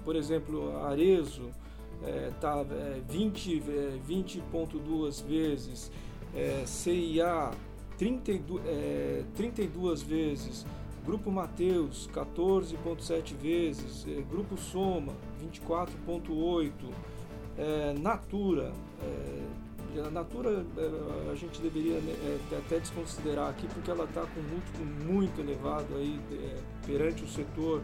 [0.05, 1.51] por exemplo, Arezo
[2.29, 4.43] está 20,2 20, 20
[5.27, 5.91] vezes,
[6.67, 7.51] CIA
[7.97, 8.63] 32,
[9.35, 10.67] 32 vezes,
[11.05, 15.13] Grupo Mateus 14,7 vezes, Grupo Soma
[15.43, 16.73] 24,8,
[18.01, 18.73] Natura
[20.01, 24.41] a Natura eh, a gente deveria né, eh, até desconsiderar aqui porque ela está com
[24.41, 27.83] um múltiplo muito elevado aí é, perante o setor,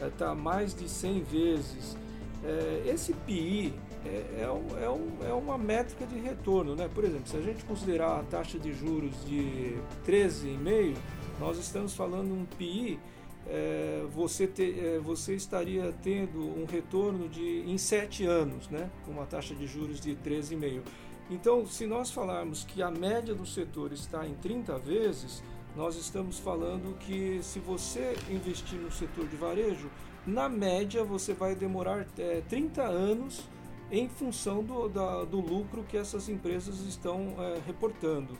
[0.00, 1.96] está é, mais de 100 vezes.
[2.42, 3.72] É, esse PI
[4.04, 6.90] é, é, é, um, é, uma métrica de retorno, né?
[6.92, 10.96] Por exemplo, se a gente considerar a taxa de juros de 13,5,
[11.38, 12.98] nós estamos falando um PI
[13.46, 19.12] é, você, te, é, você estaria tendo um retorno de em 7 anos, né, com
[19.12, 20.82] uma taxa de juros de 13,5.
[21.30, 25.42] Então, se nós falarmos que a média do setor está em 30 vezes,
[25.74, 29.90] nós estamos falando que se você investir no setor de varejo,
[30.26, 33.42] na média você vai demorar é, 30 anos
[33.90, 38.36] em função do, da, do lucro que essas empresas estão é, reportando.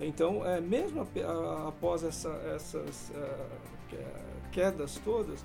[0.00, 1.06] Então, é, mesmo
[1.66, 4.08] após essa, essas é,
[4.52, 5.44] quedas todas,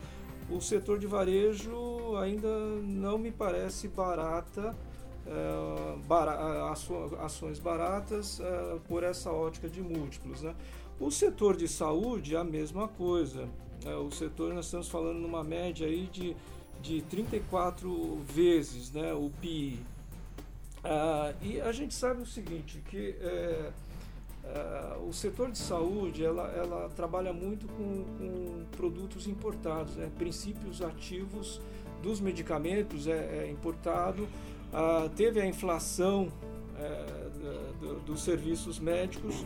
[0.49, 2.47] o setor de varejo ainda
[2.83, 4.75] não me parece barata
[5.25, 10.43] é, ações baratas é, por essa ótica de múltiplos.
[10.43, 10.53] Né?
[10.99, 13.47] O setor de saúde, a mesma coisa.
[14.05, 16.37] O setor, nós estamos falando numa média aí de,
[16.81, 19.77] de 34 vezes né, o PI.
[21.41, 23.13] e a gente sabe o seguinte, que
[25.07, 30.11] o setor de saúde ela, ela trabalha muito com, com produtos importados, né?
[30.17, 31.61] princípios ativos
[32.01, 34.27] dos medicamentos é, é importado,
[34.73, 36.27] ah, teve a inflação
[36.77, 37.29] é,
[37.79, 39.45] do, dos serviços médicos.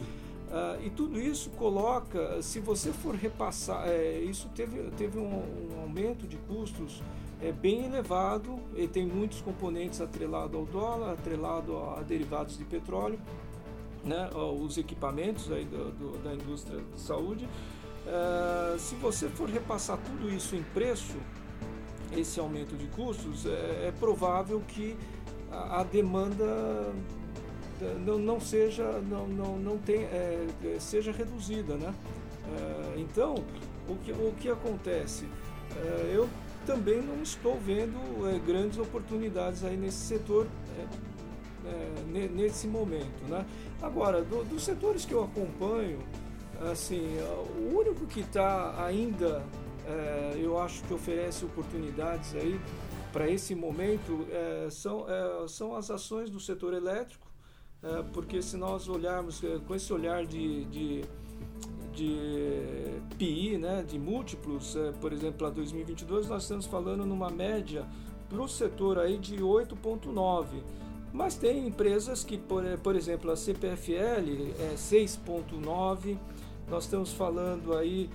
[0.49, 5.81] Ah, e tudo isso coloca, se você for repassar, é, isso teve, teve um, um,
[5.81, 7.03] aumento de custos
[7.41, 13.19] é, bem elevado e tem muitos componentes atrelados ao dólar, atrelado a derivados de petróleo,
[14.07, 17.47] né, os equipamentos aí do, do, da indústria de saúde.
[18.07, 21.17] É, se você for repassar tudo isso em preço,
[22.15, 24.95] esse aumento de custos, é, é provável que
[25.51, 26.93] a, a demanda
[27.81, 30.47] eh, não, não seja não, não, não tem, é,
[30.79, 31.93] seja reduzida, né?
[32.55, 33.35] É, então,
[33.89, 35.27] o que, o que acontece?
[35.75, 36.29] É, eu
[36.65, 37.97] também não estou vendo
[38.45, 40.47] grandes oportunidades aí nesse setor
[42.33, 43.45] nesse momento, né?
[43.81, 45.99] Agora, do, dos setores que eu acompanho,
[46.71, 47.17] assim,
[47.57, 49.43] o único que está ainda,
[50.41, 52.59] eu acho que oferece oportunidades aí
[53.11, 57.27] para esse momento é, são, é, são as ações do setor elétrico,
[57.81, 61.01] é, porque se nós olharmos é, com esse olhar de, de,
[61.93, 67.87] de PI, né, de múltiplos, é, por exemplo, para 2022, nós estamos falando numa média
[68.29, 70.45] para o setor aí de 8,9.
[71.13, 76.17] Mas tem empresas que, por, por exemplo, a CPFL é 6,9.
[76.69, 78.09] Nós estamos falando aí,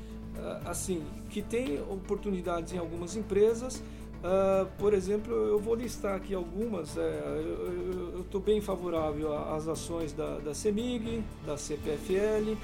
[0.65, 3.83] assim, que tem oportunidades em algumas empresas
[4.23, 6.97] Uh, por exemplo, eu vou listar aqui algumas.
[6.97, 7.01] É,
[8.15, 12.57] eu estou bem favorável às ações da, da CEMIG, da CPFL,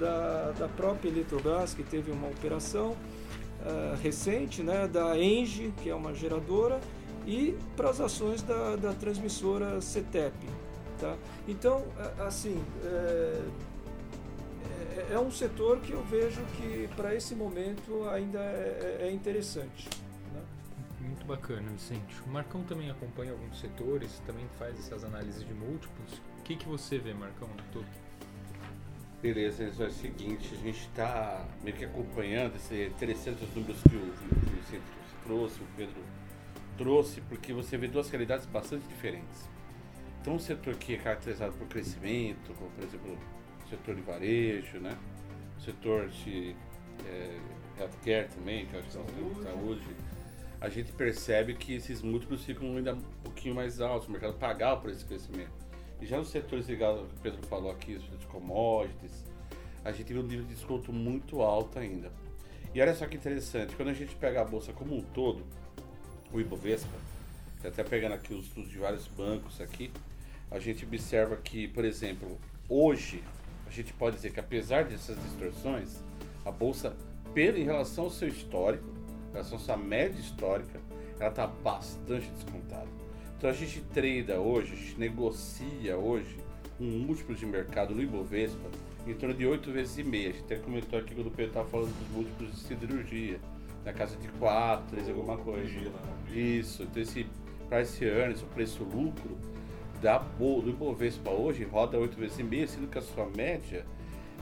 [0.00, 5.94] da, da própria Eletrobras, que teve uma operação uh, recente, né, da Engie, que é
[5.94, 6.80] uma geradora,
[7.26, 10.34] e para as ações da, da transmissora CETEP.
[11.00, 11.16] Tá?
[11.48, 11.84] Então,
[12.20, 13.42] assim, é,
[14.96, 19.12] é, é, um setor que eu vejo que para esse momento ainda é, é, é
[19.12, 19.88] interessante.
[20.32, 20.40] Né?
[21.00, 22.22] Muito bacana, Vicente.
[22.26, 26.20] O Marcão também acompanha alguns setores, também faz essas análises de múltiplos.
[26.38, 27.86] O que, que você vê, Marcão, no todo?
[29.20, 34.00] Beleza, é o seguinte, a gente está meio que acompanhando esses interessantes números que o,
[34.00, 34.82] que o Vicente
[35.24, 36.02] trouxe, o Pedro
[36.76, 39.48] trouxe, porque você vê duas realidades bastante diferentes.
[40.20, 43.18] Então, um setor que é caracterizado por crescimento, como por exemplo
[43.64, 44.96] o setor de varejo, né?
[45.58, 46.54] o setor de
[47.06, 47.38] é,
[47.78, 49.96] healthcare também, que é a questão de saúde,
[50.60, 54.80] a gente percebe que esses múltiplos ficam ainda um pouquinho mais altos, o mercado pagava
[54.80, 55.50] por esse crescimento.
[56.00, 59.24] E já nos setores ligados ao que o Pedro falou aqui, os commodities,
[59.84, 62.12] a gente vê um nível de desconto muito alto ainda.
[62.74, 65.44] E olha só que interessante, quando a gente pega a bolsa como um todo,
[66.32, 66.96] o Ibovespa,
[67.64, 69.90] até pegando aqui os estudos de vários bancos aqui,
[70.50, 73.22] a gente observa que, por exemplo, hoje
[73.66, 76.00] a gente pode dizer que apesar dessas distorções,
[76.44, 76.94] a bolsa,
[77.34, 78.84] em relação ao seu histórico,
[79.30, 80.80] em relação à sua média histórica,
[81.18, 82.88] ela está bastante descontada.
[83.38, 86.36] Então a gente trada hoje, a gente negocia hoje
[86.78, 88.68] um múltiplo de mercado no Ibovespa
[89.06, 90.30] em torno de 8 vezes e meia.
[90.30, 93.40] A gente até comentou aqui quando o Pedro estava falando dos múltiplos de siderurgia,
[93.84, 95.70] na casa de 4, 3, alguma coisa.
[96.32, 97.26] Isso, então esse
[97.68, 99.36] price earnings, o preço lucro
[100.00, 103.84] da, do Ibovespa hoje roda 8 vezes e meia, sendo que a sua média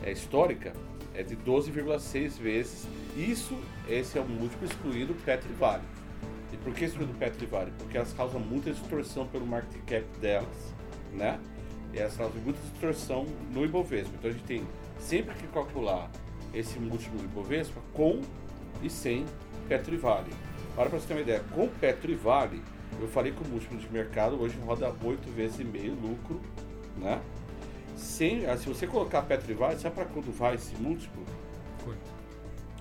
[0.03, 0.73] é, histórica
[1.15, 2.89] é de 12,6 vezes.
[3.17, 3.57] Isso,
[3.89, 5.83] esse é o múltiplo excluído Petri Vale.
[6.53, 7.73] E por que excluído Petri Vale?
[7.79, 10.75] Porque elas causam muita distorção pelo market cap delas,
[11.13, 11.39] né?
[11.93, 14.13] E elas causam muita distorção no Ibovespa.
[14.19, 14.65] Então a gente tem
[14.99, 16.11] sempre que calcular
[16.55, 18.21] esse múltiplo do Ibovespa com
[18.83, 19.25] e sem
[19.69, 20.33] Petri Vale.
[20.75, 22.63] Para você ter uma ideia, com Petro e Vale,
[23.01, 26.41] eu falei que o múltiplo de mercado hoje roda 8 vezes e meio lucro,
[26.97, 27.21] né?
[27.97, 31.25] Sem, ah, se você colocar Petro e Vale, sabe para quando vai esse múltiplo?
[31.85, 32.21] Quanto?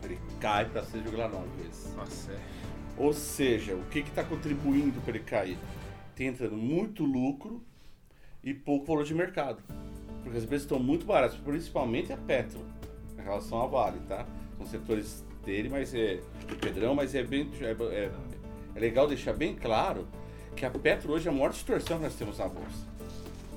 [0.03, 1.93] Ele cai para 6,9 vezes.
[1.95, 2.39] Nossa, é.
[2.97, 5.57] Ou seja, o que está contribuindo para ele cair?
[6.15, 7.61] Tem entrando muito lucro
[8.43, 9.61] e pouco valor de mercado.
[10.23, 12.65] Porque as empresas estão muito baratas, principalmente a Petro,
[13.17, 14.25] em relação à Vale, tá?
[14.57, 18.11] São setores dele, mas é do Pedrão, mas é bem é, é,
[18.75, 20.07] é, legal deixar bem claro
[20.55, 22.87] que a Petro hoje é a maior distorção que nós temos na bolsa.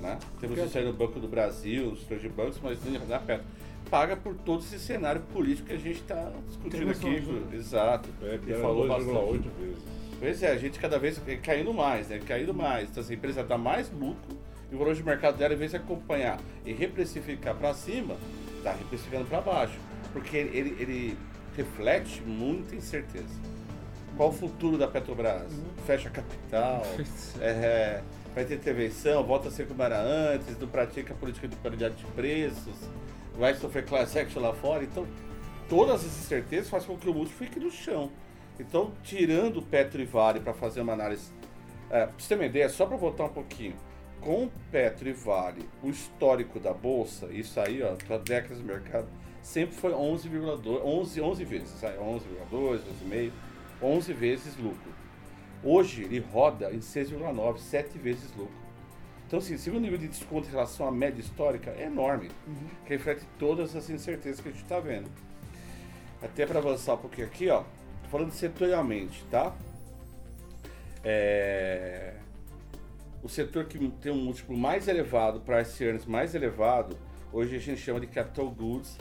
[0.01, 0.19] Né?
[0.41, 2.79] Temos isso aí no Banco do Brasil, os de bancos, mas
[3.09, 3.45] na Petro
[3.91, 7.21] paga por todo esse cenário político que a gente está discutindo aqui.
[7.21, 7.57] Né?
[7.57, 8.09] Exato.
[8.23, 9.51] É, e falou bastante.
[9.61, 9.83] vezes.
[10.19, 12.19] Pois é, a gente cada vez caindo mais, né?
[12.21, 12.89] Caindo mais.
[12.89, 14.39] Então, essa empresa dá mais lucro
[14.71, 18.17] e o valor de mercado dela, em vez de acompanhar e reprecificar para cima,
[18.57, 19.79] está reprecificando para baixo.
[20.13, 21.19] Porque ele, ele
[21.57, 23.41] reflete muita incerteza.
[24.17, 25.53] Qual o futuro da Petrobras?
[25.53, 25.65] Uhum.
[25.87, 26.83] Fecha capital,
[27.41, 28.03] é, é,
[28.35, 32.05] vai ter intervenção, volta a ser como era antes, não pratica política de paridade de
[32.13, 32.75] preços,
[33.37, 34.85] vai sofrer class action lá fora.
[34.85, 35.07] Então,
[35.69, 38.11] todas essas incertezas fazem com que o múltiplo fique no chão.
[38.61, 41.31] Então, tirando o Petro e Vale para fazer uma análise,
[41.91, 43.75] é, pra você ter uma ideia, só para voltar um pouquinho,
[44.21, 49.09] com Petro e Vale, o histórico da bolsa, isso aí, ó, para décadas do mercado,
[49.43, 53.33] sempre foi 11,2, 11, 11 vezes, 11,2, 12,5,
[53.83, 54.93] 11 vezes lucro.
[55.65, 58.63] Hoje ele roda em 6,9, 7 vezes lucro.
[59.27, 62.69] Então, assim, se o nível de desconto em relação à média histórica é enorme, uhum.
[62.85, 65.11] que reflete todas as incertezas que a gente está vendo.
[66.23, 67.65] Até para avançar um pouquinho aqui, ó,
[68.11, 69.55] falando setorialmente, tá?
[71.03, 72.15] É...
[73.23, 76.99] O setor que tem um múltiplo mais elevado, price earnings mais elevado,
[77.33, 78.99] hoje a gente chama de capital goods,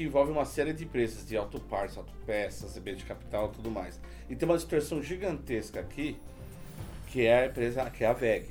[0.00, 4.00] que envolve uma série de empresas de autopartes, autopeças, bem de capital e tudo mais.
[4.30, 6.16] E tem uma distorção gigantesca aqui,
[7.08, 8.46] que é a empresa, que é a VEG.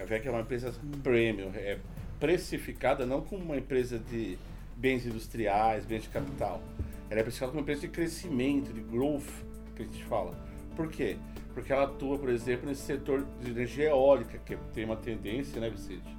[0.00, 1.80] A VEG é uma empresa premium, é
[2.20, 4.38] precificada não como uma empresa de
[4.76, 6.62] bens industriais, bens de capital.
[7.10, 9.26] Ela é precificada como uma empresa de crescimento, de growth,
[9.74, 10.32] que a gente fala.
[10.76, 11.16] Por quê?
[11.52, 15.68] Porque ela atua, por exemplo, nesse setor de energia eólica, que tem uma tendência, né,
[15.68, 16.16] Vicente,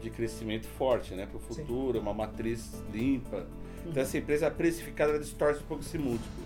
[0.00, 2.04] de crescimento forte, né, para o futuro, Sim.
[2.04, 3.44] uma matriz limpa,
[3.86, 6.44] então essa empresa precificada distorce um pouco esse múltiplo.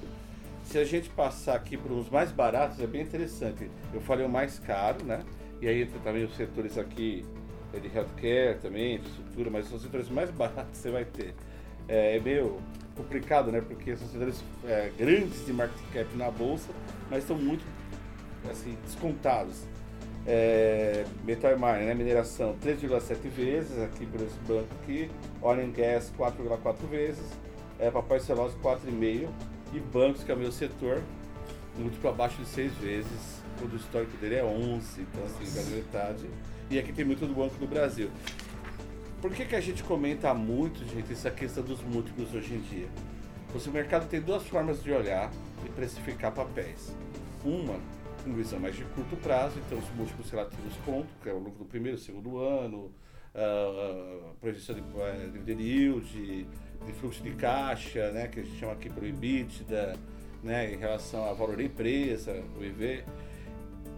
[0.64, 3.70] Se a gente passar aqui para os mais baratos, é bem interessante.
[3.92, 5.22] Eu falei o mais caro, né?
[5.60, 7.24] E aí entra também os setores aqui
[7.72, 11.04] é de healthcare também, de estrutura, mas são os setores mais baratos que você vai
[11.04, 11.34] ter.
[11.88, 12.60] É, é meio
[12.96, 13.60] complicado, né?
[13.60, 16.70] Porque são setores é, grandes de market cap na bolsa,
[17.10, 17.64] mas estão muito
[18.50, 19.64] assim, descontados.
[20.26, 21.94] É, metal mining, né?
[21.94, 25.10] mineração 3,7 vezes aqui por esse banco aqui,
[25.42, 27.24] oil and gas 4,4 vezes,
[27.78, 29.28] é, papai celulose 4,5
[29.74, 31.02] e bancos, que é o meu setor,
[31.76, 35.76] muito para baixo de 6 vezes quando o histórico dele é 11, então assim, da
[35.76, 36.30] metade.
[36.70, 38.10] E aqui tem muito do Banco do Brasil.
[39.20, 42.88] Por que, que a gente comenta muito, gente, essa questão dos múltiplos hoje em dia?
[43.50, 45.30] Pois o mercado tem duas formas de olhar
[45.64, 46.94] e precificar papéis.
[47.44, 47.78] Uma,
[48.24, 51.58] com visão mais de curto prazo, então os múltiplos relativos ponto, que é o lucro
[51.58, 52.90] do primeiro, segundo ano,
[53.34, 56.44] a projeção de uh, dividend yield, de,
[56.86, 59.96] de fluxo de caixa, né, que a gente chama aqui por EBITDA,
[60.42, 63.04] né, em relação ao valor da empresa, o IV.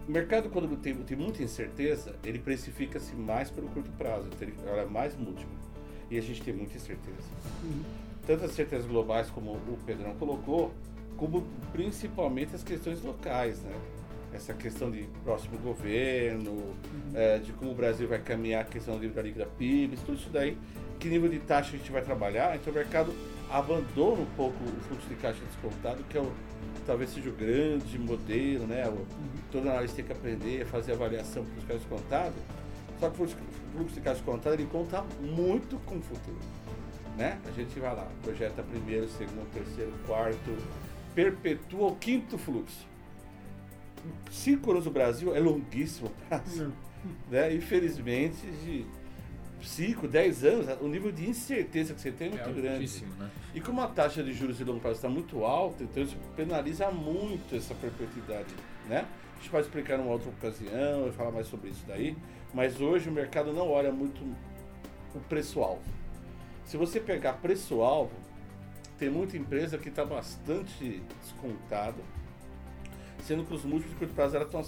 [0.07, 4.57] O mercado, quando tem, tem muita incerteza, ele precifica-se mais pelo curto prazo, então ele
[4.67, 5.55] olha mais múltiplo.
[6.09, 7.27] E a gente tem muita incerteza.
[7.63, 7.83] Uhum.
[8.25, 10.73] Tanto as certezas globais, como o Pedrão colocou,
[11.17, 13.75] como principalmente as questões locais, né?
[14.33, 16.75] Essa questão de próximo governo, uhum.
[17.13, 20.57] é, de como o Brasil vai caminhar a questão da líquida PIB, tudo isso daí,
[20.99, 23.13] que nível de taxa a gente vai trabalhar, então o mercado
[23.49, 26.31] abandona um pouco o fluxo de caixa descontado, que é o,
[26.85, 28.85] talvez seja o grande modelo, né?
[28.87, 29.07] O, uhum.
[29.51, 32.41] todo analista tem que aprender a fazer avaliação para os caixas descontados.
[32.99, 36.39] Só que o fluxo de caixa descontado ele conta muito com o futuro.
[37.15, 37.39] Né?
[37.47, 40.55] A gente vai lá, projeta primeiro, segundo, terceiro, quarto,
[41.15, 42.85] perpetua o quinto fluxo.
[44.31, 46.73] Cinco anos no Brasil é longuíssimo prazo.
[47.29, 47.53] Né?
[47.53, 48.85] Infelizmente, de
[49.61, 53.05] 5, 10 anos, o nível de incerteza que você tem é muito é grande.
[53.17, 53.29] Né?
[53.55, 56.89] E como a taxa de juros de longo prazo está muito alta, então isso penaliza
[56.91, 58.53] muito essa perpetuidade.
[58.87, 59.05] Né?
[59.33, 62.15] A gente pode explicar numa outra ocasião, falar mais sobre isso daí,
[62.53, 64.21] mas hoje o mercado não olha muito
[65.13, 65.81] o preço-alvo.
[66.65, 68.11] Se você pegar preço-alvo,
[68.97, 72.01] tem muita empresa que está bastante descontada,
[73.21, 74.63] sendo que os múltiplos de curto prazo estão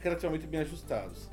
[0.00, 1.28] relativamente bem ajustados.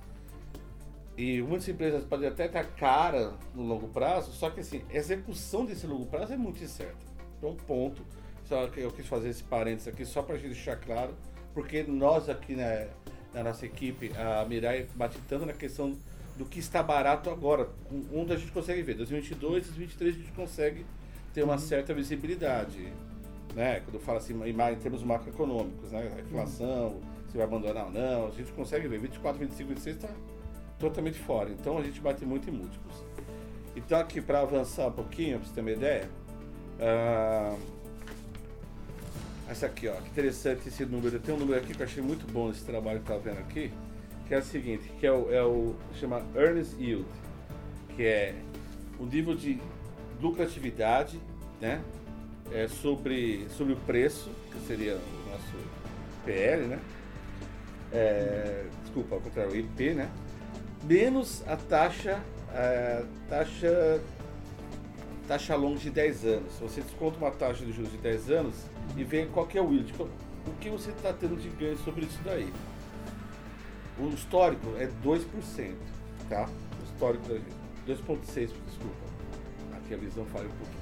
[1.17, 5.65] E muitas empresas podem até estar cara no longo prazo, só que assim, a execução
[5.65, 6.97] desse longo prazo é muito incerta.
[7.37, 8.01] Então, ponto.
[8.43, 11.15] Só que eu quis fazer esse parênteses aqui só para a gente deixar claro,
[11.53, 12.87] porque nós aqui na,
[13.33, 15.97] na nossa equipe, a Mirai bate tanto na questão
[16.37, 17.69] do que está barato agora,
[18.13, 18.95] onde a gente consegue ver.
[18.95, 20.85] 2022, 2023 a gente consegue
[21.33, 21.59] ter uma uhum.
[21.59, 22.93] certa visibilidade,
[23.55, 23.79] né?
[23.79, 26.11] Quando fala assim em, termos macroeconômicos, né?
[26.15, 26.99] A inflação,
[27.31, 28.99] se vai abandonar ou não, a gente consegue ver.
[28.99, 30.09] 24, 25, 26 está
[30.77, 31.49] totalmente fora.
[31.49, 33.03] Então a gente bate muito em múltiplos.
[33.75, 36.09] Então aqui para avançar um pouquinho, para você ter uma ideia,
[36.79, 37.57] uh,
[39.49, 41.19] essa aqui, ó, que interessante esse número.
[41.19, 43.71] Tem um número aqui que eu achei muito bom nesse trabalho que tá vendo aqui,
[44.27, 47.05] que é o seguinte, que é o, é o chama earnest yield,
[47.95, 48.35] que é
[48.99, 49.59] o nível de
[50.21, 51.19] lucratividade,
[51.61, 51.81] né,
[52.51, 55.57] é sobre sobre o preço, que seria o nosso
[56.25, 56.79] PL, né?
[57.91, 60.09] É, desculpa, ao contrário, IP, né?
[60.85, 64.01] menos a taxa, a taxa,
[65.27, 66.53] taxa longa de 10 anos.
[66.59, 68.55] Você desconta uma taxa de juros de 10 anos
[68.95, 72.19] e vê qual é o yield, o que você está tendo de ganho sobre isso
[72.23, 72.51] daí.
[73.99, 75.73] O histórico é 2%,
[76.29, 76.47] tá?
[76.47, 77.65] O histórico da gente.
[77.87, 79.05] 2,6%, desculpa.
[79.77, 80.74] Aqui a visão falha um pouquinho.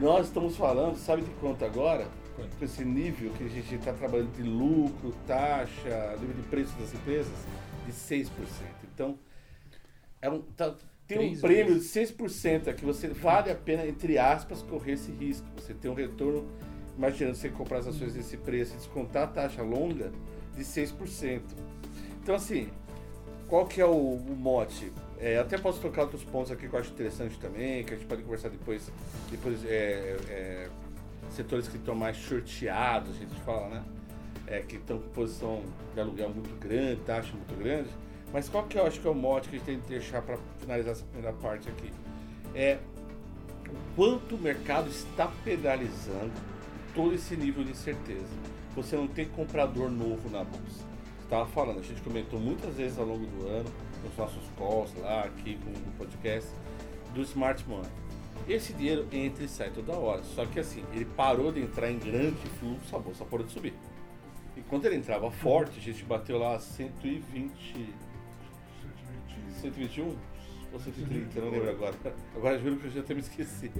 [0.00, 2.06] Nós estamos falando, sabe de quanto agora?
[2.36, 6.94] Com esse nível que a gente está trabalhando de lucro, taxa, nível de preço das
[6.94, 7.32] empresas,
[7.84, 8.28] de 6%.
[8.94, 9.18] Então,
[10.20, 10.74] é um, tá,
[11.06, 11.92] tem um prêmio vezes.
[11.92, 15.46] de 6% que você vale a pena, entre aspas, correr esse risco.
[15.56, 16.46] Você tem um retorno,
[16.96, 20.12] imaginando você comprar as ações desse preço e descontar a taxa longa
[20.54, 21.40] de 6%.
[22.22, 22.68] Então, assim,
[23.48, 24.92] qual que é o, o mote?
[25.20, 28.06] É, até posso tocar outros pontos aqui que eu acho interessante também, que a gente
[28.06, 28.90] pode conversar depois.
[29.30, 30.68] Depois, é, é,
[31.30, 33.84] setores que estão mais shorteados, a gente fala, né?
[34.46, 37.90] É, que estão com posição de aluguel muito grande, taxa muito grande.
[38.32, 40.22] Mas qual que eu acho que é o mote que a gente tem que deixar
[40.22, 41.92] para finalizar essa primeira parte aqui?
[42.54, 42.78] É
[43.68, 46.32] o quanto o mercado está penalizando
[46.94, 48.26] todo esse nível de incerteza.
[48.74, 50.86] Você não tem comprador novo na bolsa.
[51.22, 53.70] Estava falando, a gente comentou muitas vezes ao longo do ano,
[54.02, 56.50] nos nossos calls lá, aqui com o podcast,
[57.14, 57.90] do Smart Money.
[58.48, 60.22] Esse dinheiro entra e sai toda hora.
[60.22, 63.74] Só que assim, ele parou de entrar em grande fluxo, a bolsa parou de subir.
[64.56, 67.94] E quando ele entrava forte, a gente bateu lá 120
[69.60, 70.16] 121
[70.72, 71.94] ou 130, não lembro agora.
[72.34, 73.70] Agora juro que eu já até me esqueci.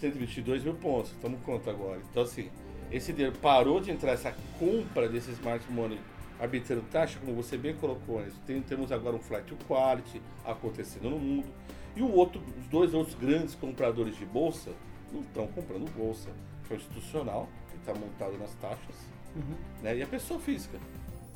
[0.00, 2.00] 122 mil pontos, estamos conta agora.
[2.10, 2.50] Então assim,
[2.90, 5.98] esse dinheiro parou de entrar essa compra desse smart money
[6.38, 8.30] arbitrando taxa, como você bem colocou, né?
[8.46, 11.48] Tem, temos agora um flight to quality acontecendo no mundo.
[11.96, 14.72] E o outro, os dois outros grandes compradores de bolsa
[15.12, 16.28] não estão comprando bolsa.
[16.68, 18.96] É o institucional, que está montado nas taxas,
[19.36, 19.54] uhum.
[19.82, 19.98] né?
[19.98, 20.78] e a pessoa física,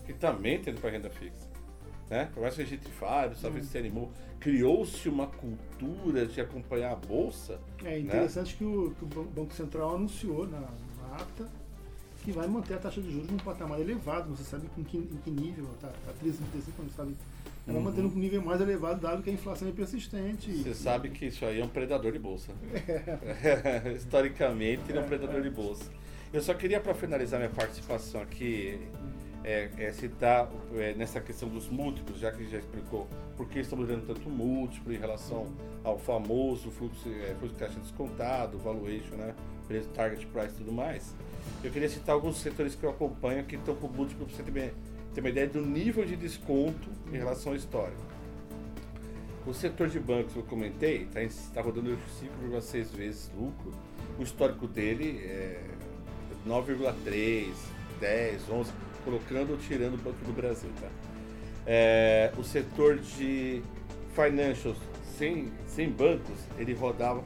[0.07, 1.49] que também tem para renda fixa
[2.11, 2.29] né?
[2.33, 3.63] Por mais que a gente fale, só hum.
[3.63, 7.61] se animou, criou-se uma cultura de acompanhar a bolsa.
[7.85, 8.57] É interessante né?
[8.59, 11.49] que, o, que, o, Banco Central anunciou na, na ata
[12.29, 15.19] que vai manter a taxa de juros num patamar elevado, se sabe em que, em
[15.25, 15.89] que nível, tá
[16.23, 17.15] 13,35, não sabe.
[17.67, 17.85] Ela Uhum.
[17.85, 20.51] mantendo um nível mais elevado, dado que a inflação é persistente.
[20.53, 22.53] Você e- sabe que isso aí é um predador de bolsa.
[23.97, 25.85] Historicamente, ele é um predador de bolsa.
[26.33, 28.79] Eu só queria, para finalizar minha participação aqui,
[29.49, 33.89] é, é citar é, nessa questão dos múltiplos, já que já explicou por que estamos
[33.89, 35.47] vendo tanto múltiplo em relação
[35.83, 39.35] ao famoso fluxo, é, fluxo de caixa descontado, valuation, né?
[39.67, 41.15] preço, target price e tudo mais.
[41.65, 44.75] Eu queria citar alguns setores que eu acompanho que estão com múltiplo para você ter,
[45.15, 48.03] ter uma ideia do nível de desconto em relação ao histórico.
[49.47, 51.21] O setor de bancos eu comentei está
[51.55, 53.73] tá rodando 5,6 vezes lucro.
[54.19, 55.63] O histórico dele é
[56.47, 57.55] 9,3,
[57.99, 58.73] 10, 11,
[59.05, 60.71] colocando ou tirando o Banco do Brasil.
[60.81, 60.89] Tá?
[61.67, 63.63] É, o setor de
[64.15, 64.79] financials
[65.17, 67.23] sem, sem bancos, ele rodava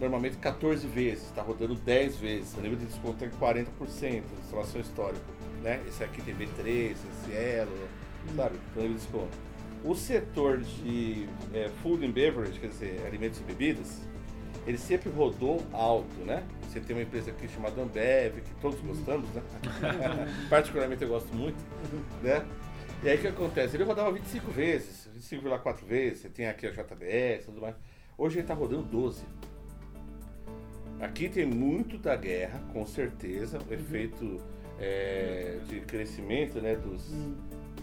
[0.00, 2.54] normalmente 14 vezes, está rodando 10 vezes.
[2.56, 3.66] O nível de desconto é 40%
[4.02, 5.24] em relação ao histórico.
[5.62, 5.80] Né?
[5.86, 7.70] Esse aqui tem B3, Cielo,
[8.36, 8.56] sabe?
[8.74, 9.38] O nível de desconto.
[9.84, 14.00] O setor de é, food and beverage, quer dizer, alimentos e bebidas,
[14.66, 16.42] ele sempre rodou alto, né?
[16.62, 19.42] Você tem uma empresa aqui chamada Ambev, que todos gostamos, né?
[20.48, 21.58] Particularmente eu gosto muito,
[22.22, 22.44] né?
[23.02, 23.76] E aí o que acontece?
[23.76, 27.76] Ele rodava 25 vezes, 25,4 vezes, você tem aqui a JBS e tudo mais.
[28.16, 29.24] Hoje ele está rodando 12.
[31.00, 34.40] Aqui tem muito da guerra, com certeza, o efeito
[34.78, 37.34] é, de crescimento né, dos, Hum,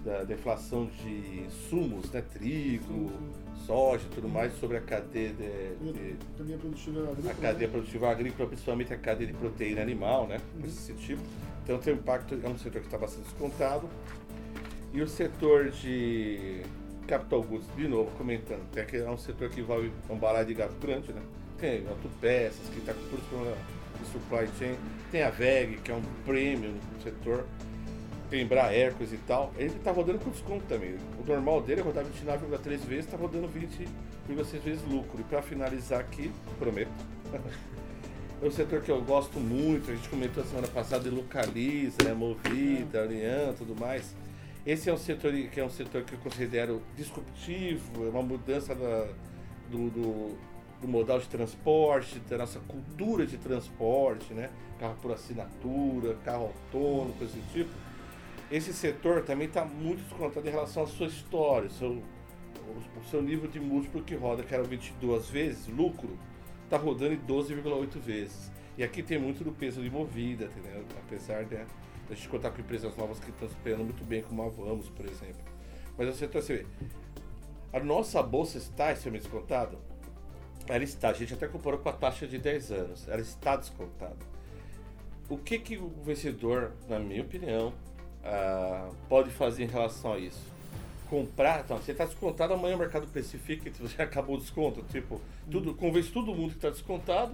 [0.04, 3.12] da, inflação de insumos, né, trigo,
[3.66, 7.32] soja e tudo mais sobre a cadeia de, de- Também produtiva agrícola.
[7.32, 7.74] a cadeia né?
[7.74, 10.40] produtiva agrícola, principalmente a cadeia de proteína animal, né?
[10.60, 10.66] Uhum.
[10.68, 11.22] Esse tipo.
[11.64, 13.88] Então tem um impacto, é um setor que está bastante descontado.
[14.94, 16.62] E o setor de
[17.08, 20.54] capital goods, de novo, comentando, tem aqui, é um setor que envolve um baralho de
[20.54, 21.22] gato grande, né?
[21.58, 23.58] Tem autopeças, que está com todos os problemas
[24.00, 24.76] de supply chain.
[25.12, 27.46] Tem a VEG, que é um prêmio no setor.
[28.98, 29.52] Coisa e tal.
[29.58, 30.96] Ele está rodando com desconto também.
[31.20, 35.20] O normal dele é rodar 29,3 vezes, está rodando 20,6 vezes lucro.
[35.20, 36.90] E para finalizar aqui, prometo.
[38.44, 42.12] É um setor que eu gosto muito, a gente comentou semana passada de Localiza, né,
[42.12, 44.16] Movida, Alian, tudo mais.
[44.66, 48.74] Esse é um setor que é um setor que eu considero disruptivo, é uma mudança
[48.74, 49.08] da-
[49.70, 50.38] do, do-
[50.82, 54.50] do modal de transporte, da nossa cultura de transporte, né?
[54.80, 57.70] Carro por assinatura, carro autônomo, coisa do tipo.
[58.52, 63.50] Esse setor também está muito descontado em relação à sua história, seu, o, seu nível
[63.50, 66.20] de múltiplo que roda, que era 22 vezes, lucro,
[66.66, 68.52] está rodando em 12,8 vezes.
[68.78, 70.84] E aqui tem muito do peso de movida, entendeu?
[71.06, 71.66] Apesar de, a
[72.14, 75.06] gente contar com empresas novas que estão se esperando muito bem, como a Vamos, por
[75.06, 75.42] exemplo.
[75.98, 76.66] Mas o setor, você vê,
[77.72, 79.78] a nossa bolsa está extremamente descontada?
[80.68, 84.18] Ela está, a gente até comparou com a taxa de 10 anos, ela está descontada.
[85.30, 87.74] O que, que o vencedor, na minha opinião,
[88.24, 90.52] ah, pode fazer em relação a isso?
[91.10, 94.82] Comprar, então, você está descontado, amanhã o mercado precifica e você acabou o desconto.
[94.84, 97.34] Tipo, tudo, convence todo mundo que está descontado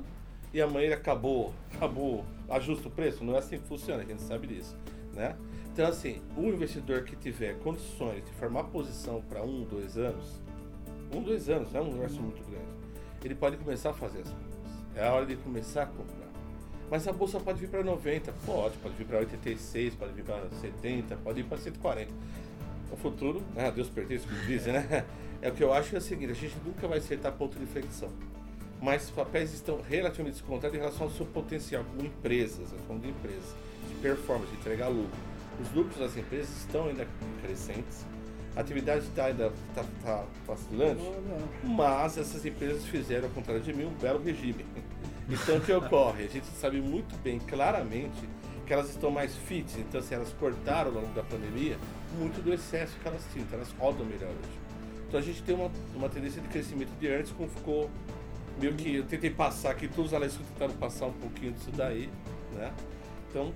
[0.54, 3.24] e amanhã ele acabou, acabou, ajusta o preço.
[3.24, 4.76] Não é assim que funciona, a gente sabe disso.
[5.14, 5.36] Né?
[5.74, 10.42] Então, assim, o investidor que tiver condições de formar posição para um, dois anos,
[11.14, 12.66] um, dois anos, não é um universo muito grande,
[13.24, 14.72] ele pode começar a fazer as compras.
[14.96, 16.27] É a hora de começar a comprar.
[16.90, 20.50] Mas a bolsa pode vir para 90, pode, pode vir para 86, pode vir para
[20.62, 22.12] 70, pode ir para 140.
[22.92, 25.06] O futuro, né, a Deus pertence, como dizem, né?
[25.42, 27.64] É o que eu acho é o seguinte, a gente nunca vai acertar ponto de
[27.64, 28.10] inflexão.
[28.82, 33.04] Mas os papéis estão relativamente descontados em relação ao seu potencial como empresas, eu falando
[33.04, 33.56] de empresas,
[33.88, 35.18] de performance, de entregar lucro.
[35.62, 37.08] Os lucros das empresas estão ainda
[37.44, 38.06] crescentes,
[38.56, 41.04] a atividade está ainda tá, tá vacilante,
[41.64, 44.66] mas essas empresas fizeram, ao contrário de mim, um belo regime.
[45.30, 46.24] Então o que ocorre?
[46.24, 48.18] A gente sabe muito bem, claramente,
[48.66, 51.78] que elas estão mais fit, então se elas cortaram ao longo da pandemia,
[52.18, 54.60] muito do excesso que elas tinham, então elas rodam melhor hoje.
[55.08, 57.90] Então a gente tem uma, uma tendência de crescimento de earnings como ficou
[58.60, 62.10] meio que eu tentei passar aqui, todos os analistas tentaram passar um pouquinho disso daí,
[62.54, 62.74] né?
[63.30, 63.54] Então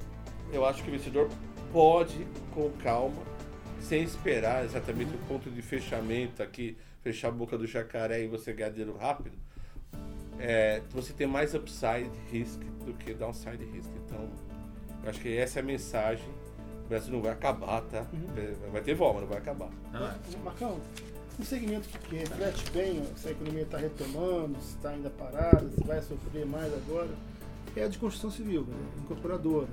[0.53, 1.29] eu acho que o investidor
[1.73, 3.21] pode, com calma,
[3.81, 8.53] sem esperar exatamente o ponto de fechamento aqui, fechar a boca do jacaré e você
[8.53, 9.37] ganhar dinheiro rápido,
[10.41, 13.89] é, você tem mais upside risk do que downside risk.
[14.05, 14.27] Então,
[15.03, 16.27] eu acho que essa é a mensagem.
[16.85, 18.05] O Brasil não vai acabar, tá?
[18.71, 19.69] Vai ter volta, mas não vai acabar.
[19.93, 20.79] Ah, Marcão,
[21.39, 25.83] um segmento que, reflete bem se a economia está retomando, se está ainda parada, se
[25.83, 27.09] vai sofrer mais agora,
[27.75, 28.75] é a de construção civil, né?
[28.99, 29.69] incorporadoras.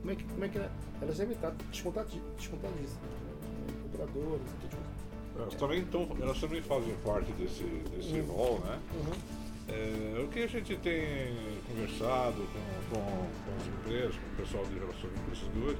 [0.00, 0.58] Como é que, como é que
[1.00, 2.22] elas devem estar descontadíssimas?
[2.62, 3.74] Né?
[3.78, 4.96] Incorporadoras, esse tipo de coisa.
[5.38, 7.62] Elas também, tão, elas também fazem parte desse,
[7.94, 8.26] desse Uhum.
[8.26, 8.78] rol, né?
[8.94, 9.45] Uhum.
[9.68, 11.34] É, o que a gente tem
[11.66, 15.78] conversado com, com, com as empresas, com o pessoal de relações com investidores,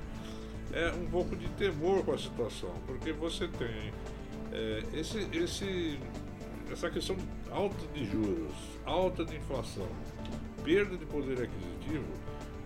[0.72, 3.93] é um pouco de temor com a situação, porque você tem
[4.53, 5.99] é, esse, esse,
[6.70, 7.16] essa questão
[7.51, 8.53] alta de juros,
[8.84, 9.89] alta de inflação,
[10.64, 12.05] perda de poder aquisitivo,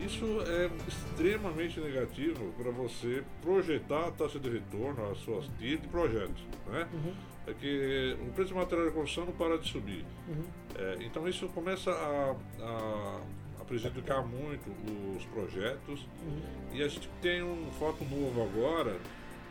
[0.00, 5.88] isso é extremamente negativo para você projetar a taxa de retorno, as suas TIR de
[5.88, 6.42] projetos.
[6.66, 6.88] Né?
[6.94, 7.14] Uhum.
[7.50, 10.04] É que o preço de material de construção não para de subir.
[10.28, 10.44] Uhum.
[10.76, 13.20] É, então isso começa a, a,
[13.60, 14.70] a, prejudicar muito
[15.16, 16.06] os projetos.
[16.22, 16.40] Uhum.
[16.72, 18.96] E a gente tem um foco novo agora,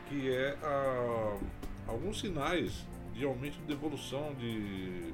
[0.07, 1.37] que é a,
[1.87, 5.11] alguns sinais de aumento de evolução de,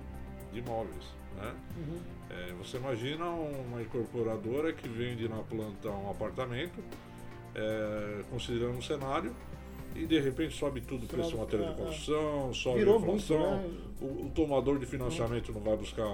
[0.54, 1.06] de imóveis.
[1.36, 1.56] Né?
[1.78, 2.00] Uhum.
[2.30, 6.84] É, você imagina uma incorporadora que vende na planta um apartamento,
[7.56, 9.34] é, considerando um cenário,
[9.96, 11.86] e de repente sobe tudo preço do material de é, é.
[11.86, 13.80] construção, sobe Virou a inflação, muito, né?
[14.02, 16.06] o, o, tomador de financiamento não vai buscar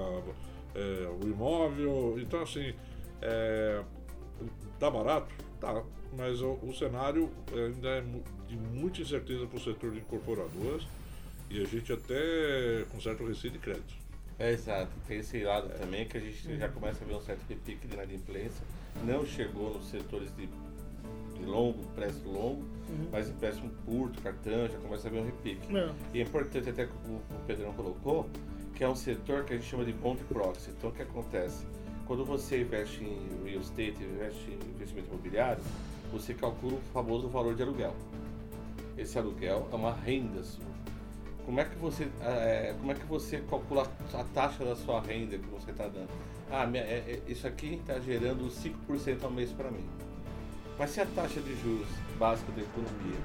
[0.75, 2.19] é, o imóvel.
[2.19, 2.73] Então, assim,
[3.21, 3.81] é,
[4.79, 5.33] tá barato?
[5.59, 5.83] Tá,
[6.15, 8.03] mas o, o cenário ainda é
[8.47, 10.83] de muita incerteza para o setor de incorporadoras
[11.49, 14.01] e a gente até com certo receio de crédito.
[14.39, 15.77] É, exato, tem esse lado é.
[15.77, 18.65] também que a gente já começa a ver um certo repique de inadimplência.
[19.05, 23.07] Não chegou nos setores de, de longo, empréstimo longo, uhum.
[23.11, 25.75] mas empréstimo curto, cartão, já começa a ver um repique.
[25.75, 25.91] É.
[26.13, 28.29] E é importante até que o, o Pedrão colocou,
[28.75, 30.71] que é um setor que a gente chama de bond proxy.
[30.71, 31.65] Então o que acontece?
[32.05, 35.63] Quando você investe em real estate, investe em investimento imobiliário,
[36.11, 37.95] você calcula o famoso valor de aluguel.
[38.97, 40.65] Esse aluguel é uma renda sua.
[41.45, 45.37] Como é que você, é, como é que você calcula a taxa da sua renda
[45.37, 46.09] que você está dando?
[46.51, 49.85] Ah, minha, é, é, isso aqui está gerando 5% ao mês para mim.
[50.77, 51.87] Mas se a taxa de juros
[52.21, 53.17] básica da economia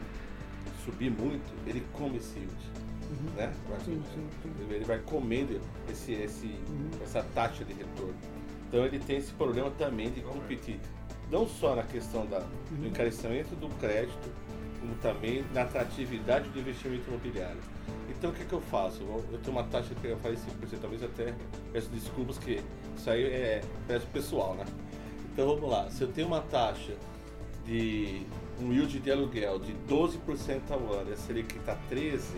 [0.82, 2.56] subir muito, ele come esse yield.
[3.10, 3.36] Uhum.
[3.36, 3.52] Né?
[3.84, 4.50] Sim, sim, sim.
[4.70, 6.88] Ele vai comendo esse, esse, uhum.
[7.02, 8.14] essa taxa de retorno.
[8.68, 10.80] Então ele tem esse problema também de competir.
[11.30, 12.86] Não só na questão da, do uhum.
[12.86, 14.30] encarecimento do crédito,
[14.80, 17.60] como também na atratividade do investimento imobiliário.
[18.08, 19.02] Então o que, é que eu faço?
[19.02, 21.34] Eu tenho uma taxa que eu falei 5%, talvez até
[21.72, 22.62] peço desculpas que
[22.96, 24.64] isso aí é peço pessoal, né?
[25.32, 26.94] Então vamos lá, se eu tenho uma taxa
[27.66, 28.24] de
[28.60, 32.36] um yield de aluguel de 12% ao ano, e a Selic está 13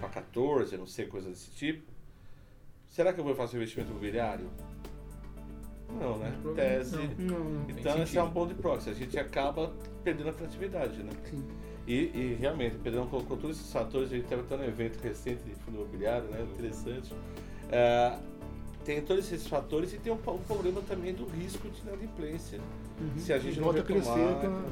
[0.00, 1.90] para 14, não sei, coisa desse tipo,
[2.88, 4.50] será que eu vou fazer investimento imobiliário?
[5.98, 6.32] Não, né?
[6.54, 6.96] Tese.
[7.18, 8.90] Não, não, então esse é um ponto de proxy.
[8.90, 9.72] A gente acaba
[10.04, 11.10] perdendo a criatividade, né?
[11.24, 11.44] Sim.
[11.86, 15.02] E, e, realmente, o Pedrão colocou todos esses fatores, a gente estava tendo um evento
[15.02, 16.42] recente de fundo imobiliário, né?
[16.42, 17.12] Interessante.
[17.70, 18.16] É,
[18.84, 22.58] tem todos esses fatores e tem o, um, um problema também do risco de inadimplência.
[23.00, 23.18] Uhum.
[23.18, 24.62] Se a gente não volta a crescer, então,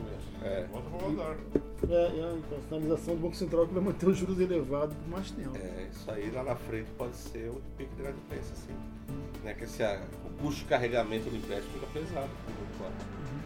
[0.42, 0.66] é.
[0.70, 1.36] volta para rodar.
[1.88, 5.08] É, é, então, a sinalização do Banco Central que vai manter os juros elevados por
[5.08, 5.56] mais tempo.
[5.56, 8.72] É, isso aí lá na frente pode ser o pico de inadimplência, sim.
[9.08, 9.44] Uhum.
[9.44, 12.28] Né, que esse, a, o custo de carregamento do empréstimo fica pesado.
[12.28, 13.40] Uhum.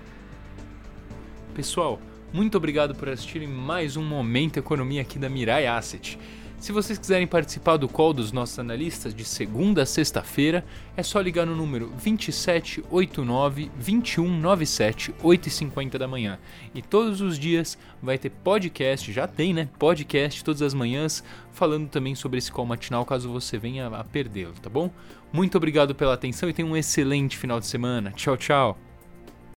[1.55, 2.01] Pessoal,
[2.33, 6.19] muito obrigado por assistirem mais um Momento Economia aqui da Mirai Asset.
[6.63, 10.65] Se vocês quiserem participar do call dos nossos analistas de segunda a sexta-feira,
[10.97, 16.39] é só ligar no número 2789 2197 8h50 da manhã.
[16.73, 19.69] E todos os dias vai ter podcast, já tem, né?
[19.77, 24.55] Podcast todas as manhãs, falando também sobre esse call matinal, caso você venha a perdê-lo,
[24.63, 24.89] tá bom?
[25.33, 28.13] Muito obrigado pela atenção e tenha um excelente final de semana.
[28.13, 28.91] Tchau, tchau!